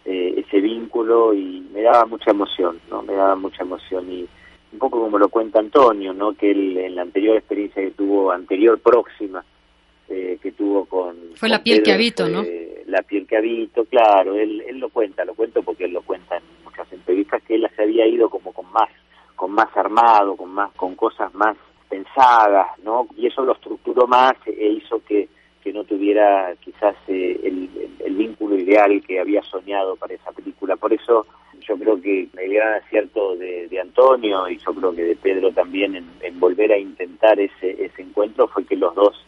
[0.05, 3.03] eh, ese vínculo y me daba mucha emoción, ¿no?
[3.03, 4.29] Me daba mucha emoción y
[4.73, 6.35] un poco como lo cuenta Antonio, ¿no?
[6.35, 9.45] Que él en la anterior experiencia que tuvo, anterior próxima,
[10.09, 11.17] eh, que tuvo con...
[11.37, 12.45] Fue la piel que habito, ¿no?
[12.87, 16.37] La piel que habito, claro, él, él lo cuenta, lo cuento porque él lo cuenta
[16.37, 18.91] en muchas entrevistas, que él se había ido como con más,
[19.37, 21.57] con más armado, con más, con cosas más
[21.89, 23.07] pensadas, ¿no?
[23.17, 25.29] Y eso lo estructuró más e hizo que,
[25.63, 27.69] que no tuviera quizás eh, el,
[28.05, 30.77] el, vínculo ideal que había soñado para esa película.
[30.77, 31.27] Por eso
[31.69, 35.53] yo creo que el gran acierto de, de Antonio y yo creo que de Pedro
[35.53, 39.25] también en, volver a intentar ese, ese encuentro fue que los dos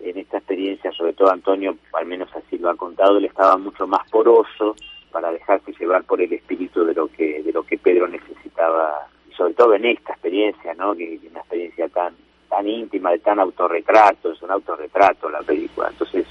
[0.00, 3.86] en esta experiencia, sobre todo Antonio, al menos así lo ha contado, él estaba mucho
[3.86, 4.76] más poroso
[5.10, 9.34] para dejarse llevar por el espíritu de lo que de lo que Pedro necesitaba, y
[9.34, 10.94] sobre todo en esta experiencia, ¿no?
[10.94, 12.14] Que una experiencia tan
[12.48, 15.88] tan íntima, de tan autorretrato, es un autorretrato la película.
[15.88, 16.26] Entonces,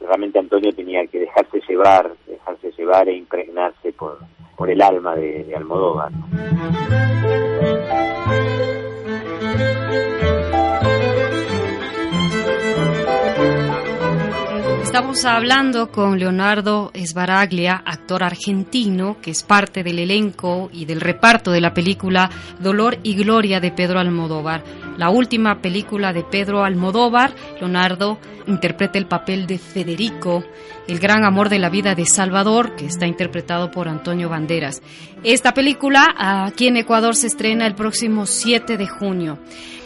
[0.00, 4.18] realmente Antonio tenía que dejarse llevar, dejarse llevar e impregnarse por,
[4.56, 6.10] por el alma de, Almodóvar.
[14.82, 21.50] Estamos hablando con Leonardo Esbaraglia, actor argentino, que es parte del elenco y del reparto
[21.50, 22.30] de la película
[22.60, 24.62] Dolor y Gloria de Pedro Almodóvar.
[24.96, 30.44] La última película de Pedro Almodóvar, Leonardo interpreta el papel de Federico,
[30.88, 34.82] el gran amor de la vida de Salvador, que está interpretado por Antonio Banderas.
[35.22, 39.38] Esta película aquí en Ecuador se estrena el próximo 7 de junio.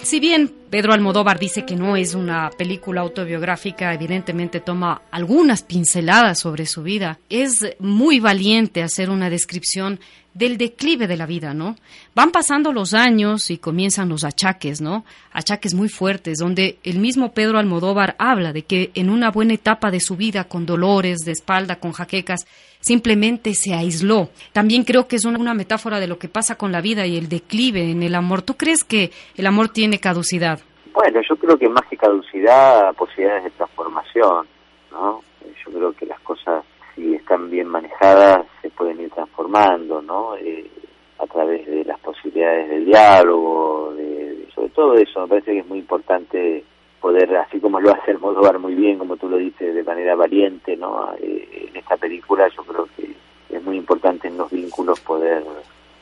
[0.03, 6.39] Si bien Pedro Almodóvar dice que no es una película autobiográfica, evidentemente toma algunas pinceladas
[6.39, 7.19] sobre su vida.
[7.29, 10.01] Es muy valiente hacer una descripción
[10.35, 11.77] del declive de la vida, ¿no?
[12.15, 15.05] Van pasando los años y comienzan los achaques, ¿no?
[15.33, 19.91] Achaques muy fuertes, donde el mismo Pedro Almodóvar habla de que en una buena etapa
[19.91, 22.47] de su vida, con dolores de espalda, con jaquecas,
[22.81, 24.31] simplemente se aisló.
[24.53, 27.29] También creo que es una, metáfora de lo que pasa con la vida y el
[27.29, 28.43] declive en el amor.
[28.43, 30.61] ¿Tú crees que el amor tiene caducidad?
[30.93, 34.47] Bueno, yo creo que más que caducidad, posibilidades de transformación,
[34.91, 35.23] ¿no?
[35.65, 40.37] Yo creo que las cosas, si están bien manejadas, se pueden ir transformando, ¿no?
[40.37, 40.71] Eh,
[41.19, 45.67] a través de las posibilidades del diálogo, de, sobre todo eso, me parece que es
[45.67, 46.65] muy importante
[47.01, 50.15] poder, así como lo hace el Almodóvar muy bien, como tú lo dices, de manera
[50.15, 51.13] valiente, ¿no?
[51.21, 53.15] Eh, en esta película yo creo que
[53.55, 55.43] es muy importante en los vínculos poder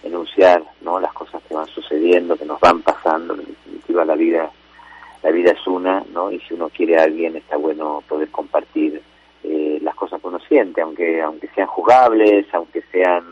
[0.02, 1.00] enunciar, ¿no?
[1.00, 4.50] Las cosas que van sucediendo, que nos van pasando, en definitiva la vida,
[5.22, 6.30] la vida es una, ¿no?
[6.30, 9.00] Y si uno quiere a alguien está bueno poder compartir
[9.44, 9.67] eh,
[10.56, 13.24] aunque, aunque sean jugables, aunque sean,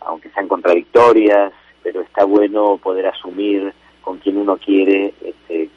[0.00, 1.52] aunque sean contradictorias,
[1.82, 5.68] pero está bueno poder asumir con quien uno quiere este,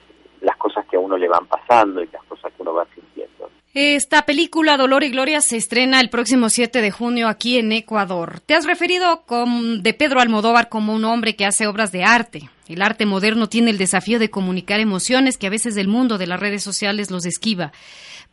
[0.41, 3.49] las cosas que a uno le van pasando y las cosas que uno va sintiendo.
[3.73, 8.39] Esta película Dolor y Gloria se estrena el próximo 7 de junio aquí en Ecuador.
[8.41, 12.49] Te has referido con, de Pedro Almodóvar como un hombre que hace obras de arte.
[12.67, 16.27] El arte moderno tiene el desafío de comunicar emociones que a veces el mundo de
[16.27, 17.71] las redes sociales los esquiva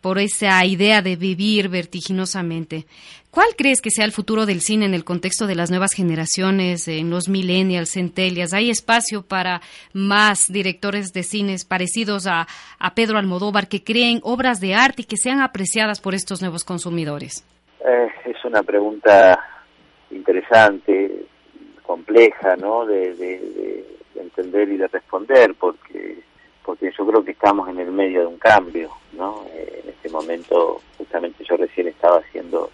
[0.00, 2.86] por esa idea de vivir vertiginosamente.
[3.30, 6.88] ¿Cuál crees que sea el futuro del cine en el contexto de las nuevas generaciones,
[6.88, 8.52] en los millennials, centelias?
[8.52, 9.60] ¿Hay espacio para
[9.92, 12.46] más directores de cines parecidos a,
[12.96, 17.44] Pedro Almodóvar que creen obras de arte y que sean apreciadas por estos nuevos consumidores?
[17.86, 19.38] Eh, es una pregunta
[20.10, 21.26] interesante,
[21.82, 22.84] compleja, ¿no?
[22.84, 23.84] de
[24.16, 26.20] entender y de responder, porque
[26.70, 28.90] porque yo creo que estamos en el medio de un cambio,
[29.20, 29.44] ¿no?
[29.52, 32.70] Eh, en este momento, justamente yo recién estaba haciendo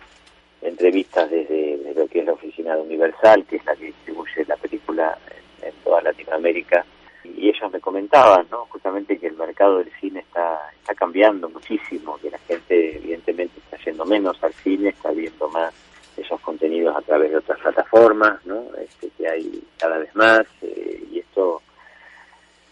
[0.63, 4.57] entrevistas desde, lo que es la oficina de Universal, que es la que distribuye la
[4.57, 5.19] película
[5.61, 6.87] en, toda Latinoamérica,
[7.25, 8.67] y ellos me comentaban, ¿no?
[8.67, 13.77] Justamente que el mercado del cine está, está cambiando muchísimo, que la gente evidentemente está
[13.85, 15.75] yendo menos al cine, está viendo más
[16.17, 18.65] esos contenidos a través de otras plataformas, ¿no?
[18.81, 21.61] Este, que hay cada vez más, eh, y esto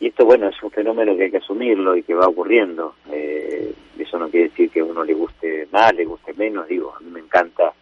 [0.01, 2.95] y esto, bueno, es un fenómeno que hay que asumirlo y que va ocurriendo.
[3.11, 6.69] Eh, eso no quiere decir que a uno le guste más, le guste menos.
[6.69, 7.73] Digo, a mí me encanta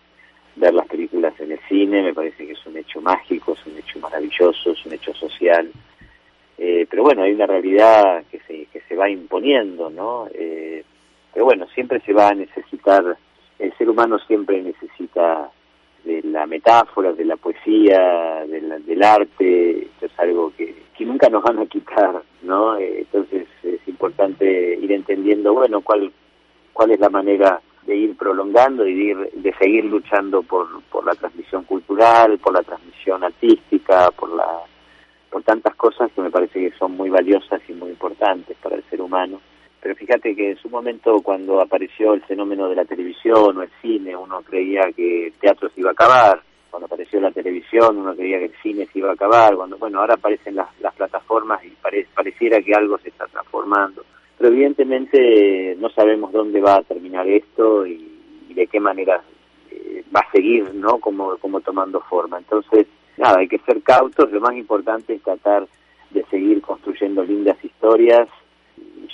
[0.57, 3.79] ver las películas en el cine, me parece que es un hecho mágico, es un
[3.79, 5.71] hecho maravilloso, es un hecho social.
[6.59, 10.29] Eh, pero bueno, hay una realidad que se, que se va imponiendo, ¿no?
[10.35, 10.85] Eh,
[11.33, 13.17] pero bueno, siempre se va a necesitar,
[13.59, 15.51] el ser humano siempre necesita
[16.05, 21.43] de la metáfora, de la poesía, del arte, esto es algo que, que nunca nos
[21.43, 22.77] van a quitar, ¿no?
[22.77, 26.13] Eh, entonces es importante ir entendiendo, bueno, cuál,
[26.73, 31.05] cuál es la manera de ir prolongando y de, ir, de seguir luchando por, por
[31.05, 34.47] la transmisión cultural, por la transmisión artística, por la
[35.31, 38.85] por tantas cosas que me parece que son muy valiosas y muy importantes para el
[38.85, 39.41] ser humano.
[39.83, 43.71] Pero fíjate que en su momento cuando apareció el fenómeno de la televisión o el
[43.83, 46.41] cine, uno creía que el teatro se iba a acabar.
[46.71, 49.57] Cuando apareció la televisión, uno creía que el cine se iba a acabar.
[49.57, 51.71] Cuando, bueno, ahora aparecen las, las plataformas y
[52.15, 54.05] pareciera que algo se está transformando.
[54.39, 58.09] Pero evidentemente no sabemos dónde va a terminar esto y,
[58.55, 59.21] de qué manera
[59.71, 60.99] eh, va a seguir, ¿no?
[60.99, 62.39] Como, como tomando forma.
[62.39, 62.87] Entonces,
[63.17, 64.31] nada, hay que ser cautos.
[64.31, 65.67] Lo más importante es tratar
[66.11, 68.29] de seguir construyendo lindas historias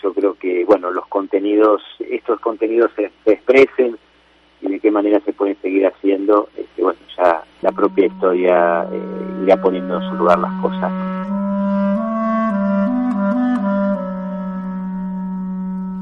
[0.02, 3.96] yo creo que, bueno, los contenidos, estos contenidos se, expresen
[4.60, 9.44] y de qué manera se pueden seguir haciendo, este, bueno, ya la propia historia eh,
[9.44, 11.17] irá poniendo en su lugar las cosas.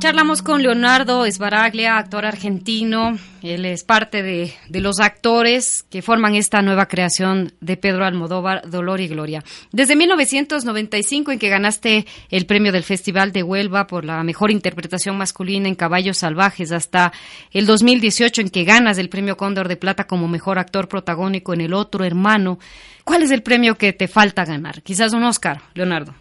[0.06, 3.18] Charlamos con Leonardo Esbaraglia, actor argentino.
[3.42, 9.00] Él es parte de, los actores que forman esta nueva creación de Pedro Almodóvar, Dolor
[9.00, 9.42] y Gloria.
[9.72, 15.18] Desde 1995, en que ganaste el premio del Festival de Huelva por la mejor interpretación
[15.18, 17.12] masculina en Caballos Salvajes, hasta
[17.50, 21.62] el 2018, en que ganas el premio Cóndor de Plata como mejor actor protagónico en
[21.62, 22.60] El Otro Hermano.
[23.02, 24.82] ¿Cuál es el premio que te falta ganar?
[24.82, 26.14] Quizás un Oscar, Leonardo.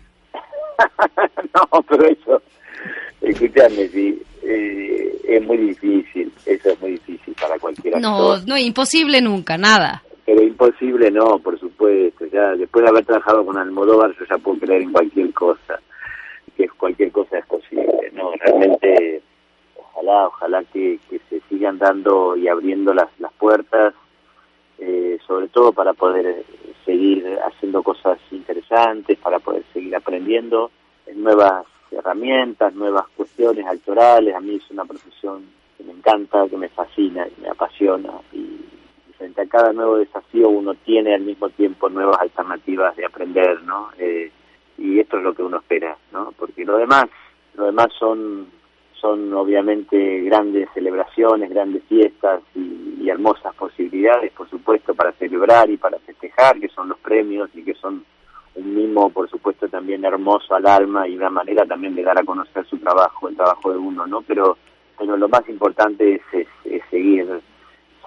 [1.53, 2.41] no, pero eso
[3.26, 4.22] Escuchame, sí.
[4.43, 10.03] Eh, es muy difícil, eso es muy difícil para cualquier No, no, imposible nunca, nada.
[10.26, 12.26] Pero imposible no, por supuesto.
[12.27, 15.80] Ya después de haber trabajado con Almodóvar, yo ya puedo creer en cualquier cosa,
[16.56, 18.11] que cualquier cosa es posible.
[18.14, 19.23] No, realmente,
[19.76, 23.95] ojalá, ojalá que, se sigan dando y abriendo las, las puertas,
[24.77, 26.43] eh, sobre todo para poder
[26.85, 30.69] seguir haciendo cosas interesantes, para poder seguir aprendiendo
[31.15, 34.35] nuevas herramientas, nuevas cuestiones actorales.
[34.35, 35.45] A mí es una profesión
[35.77, 38.65] que me encanta, que me fascina, y me apasiona y
[39.17, 43.89] frente a cada nuevo desafío uno tiene al mismo tiempo nuevas alternativas de aprender, ¿no?
[43.97, 44.31] Eh,
[44.77, 46.33] y esto es lo que uno espera, ¿no?
[46.37, 47.05] Porque lo demás,
[47.55, 48.47] lo demás son
[48.99, 55.99] son obviamente grandes celebraciones, grandes fiestas y, hermosas posibilidades, por supuesto, para celebrar y para
[55.99, 58.03] festejar, que son los premios y que son
[58.56, 62.23] un mimo, por supuesto, también hermoso al alma y una manera también de dar a
[62.23, 64.22] conocer su trabajo, el trabajo de uno, ¿no?
[64.22, 64.57] Pero,
[64.98, 67.41] pero lo más importante es, es, seguir,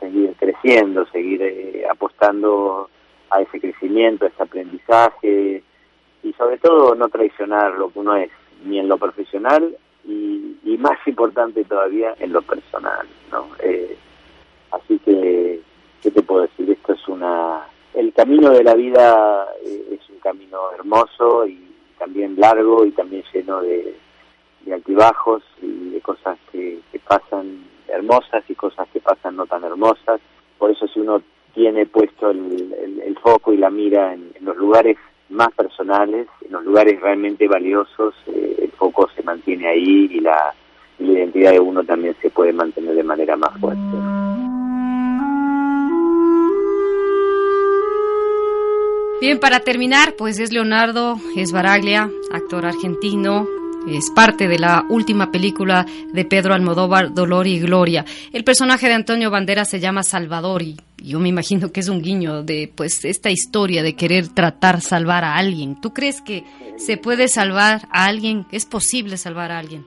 [0.01, 2.89] seguir creciendo, seguir eh, apostando
[3.31, 5.63] a ese crecimiento, a ese aprendizaje
[6.23, 8.31] y sobre todo no traicionar lo que uno es,
[8.65, 13.49] ni en lo profesional y, y más importante todavía en lo personal, ¿no?
[13.63, 13.97] Eh,
[14.71, 15.61] así que,
[16.03, 16.71] ¿qué te puedo decir?
[16.71, 17.67] Esto es una...
[17.99, 21.59] El camino de la vida eh, es un camino hermoso y
[21.99, 23.93] también largo y también lleno de,
[24.65, 29.65] de altibajos y de cosas que, que pasan hermosas y cosas que pasan no tan
[29.65, 30.21] hermosas.
[30.59, 31.21] Por eso si uno
[31.53, 32.73] tiene puesto el,
[33.05, 34.97] el, foco y la mira en, los lugares
[35.31, 40.55] más personales, en los lugares realmente valiosos, eh, el foco se mantiene ahí y la
[41.01, 44.18] identidad de uno también se puede mantener de manera más fuerte.
[49.21, 53.49] Bien, para terminar, pues es Leonardo Esbaraglia, actor argentino,
[53.89, 58.05] es parte de la última película de Pedro Almodóvar, Dolor y Gloria.
[58.33, 62.01] El personaje de Antonio Banderas se llama Salvador y yo me imagino que es un
[62.01, 65.81] guiño de pues esta historia de querer tratar salvar a alguien.
[65.81, 66.45] ¿Tú crees que
[66.77, 68.47] se puede salvar a alguien?
[68.53, 69.85] ¿Es posible salvar a alguien?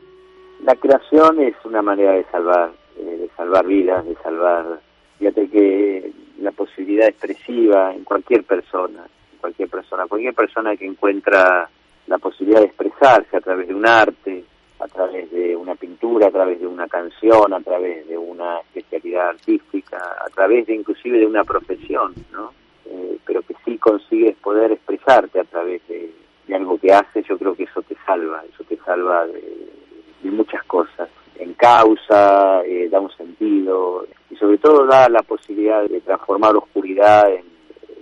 [0.65, 4.81] La creación es una manera de salvar, eh, de salvar vidas, de salvar,
[5.19, 9.05] fíjate que la posibilidad expresiva en cualquier persona,
[9.41, 11.69] cualquier persona, cualquier persona que encuentra
[12.07, 14.43] la posibilidad de expresarse a través de un arte,
[14.79, 19.29] a través de una pintura, a través de una canción, a través de una especialidad
[19.29, 22.51] artística, a través de inclusive de una profesión, ¿no?
[22.85, 26.11] Eh, pero que sí consigues poder expresarte a través de,
[26.47, 30.63] de, algo que haces, yo creo que eso te salva, eso te salva de, muchas
[30.63, 31.09] cosas.
[31.37, 37.31] En causa, eh, da un sentido y sobre todo da la posibilidad de transformar oscuridad
[37.33, 37.50] en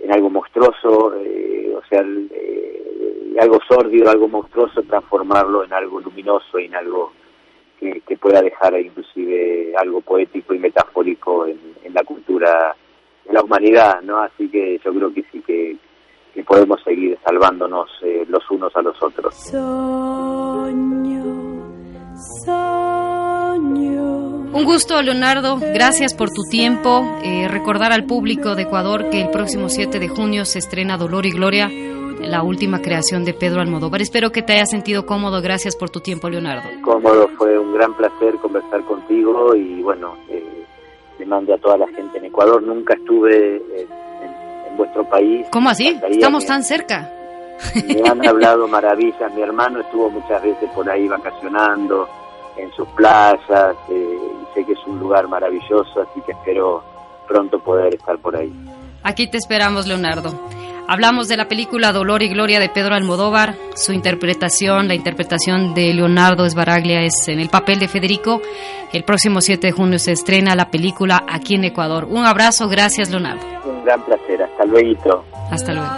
[0.02, 6.58] en algo monstruoso, eh, o sea, eh, algo sórdido, algo monstruoso, transformarlo en algo luminoso
[6.58, 7.12] y en algo
[7.78, 12.76] que, pueda dejar inclusive algo poético y metafórico en, en, la cultura
[13.24, 14.18] de la humanidad, ¿no?
[14.18, 15.76] Así que yo creo que sí que,
[16.34, 19.34] que podemos seguir salvándonos eh, los unos a los otros.
[19.34, 21.24] Soño,
[22.44, 22.79] soño.
[24.52, 25.58] Un gusto, Leonardo.
[25.60, 27.18] Gracias por tu tiempo.
[27.22, 31.24] Eh, recordar al público de Ecuador que el próximo 7 de junio se estrena Dolor
[31.24, 31.70] y Gloria,
[32.20, 34.02] la última creación de Pedro Almodóvar.
[34.02, 35.40] Espero que te hayas sentido cómodo.
[35.40, 36.68] Gracias por tu tiempo, Leonardo.
[36.82, 40.64] Cómodo, fue un gran placer conversar contigo y bueno, eh,
[41.20, 42.60] le mando a toda la gente en Ecuador.
[42.60, 43.88] Nunca estuve en,
[44.22, 45.46] en, en vuestro país.
[45.52, 45.96] ¿Cómo así?
[46.08, 47.08] Estamos tan cerca.
[47.86, 49.32] Me han hablado maravillas.
[49.32, 52.08] Mi hermano estuvo muchas veces por ahí vacacionando
[52.56, 53.76] en sus playas.
[53.88, 54.18] Eh,
[54.54, 56.82] sé que es un lugar maravilloso, así que espero
[57.26, 58.52] pronto poder estar por ahí.
[59.02, 60.32] Aquí te esperamos, Leonardo.
[60.88, 63.54] Hablamos de la película Dolor y Gloria de Pedro Almodóvar.
[63.76, 68.42] Su interpretación, la interpretación de Leonardo Esbaraglia es en el papel de Federico.
[68.92, 72.06] El próximo 7 de junio se estrena la película aquí en Ecuador.
[72.10, 73.40] Un abrazo, gracias Leonardo.
[73.64, 75.24] Un gran placer, hasta luego.
[75.52, 75.90] Hasta luego.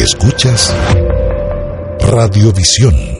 [0.00, 0.72] Escuchas
[1.98, 3.17] Radiovisión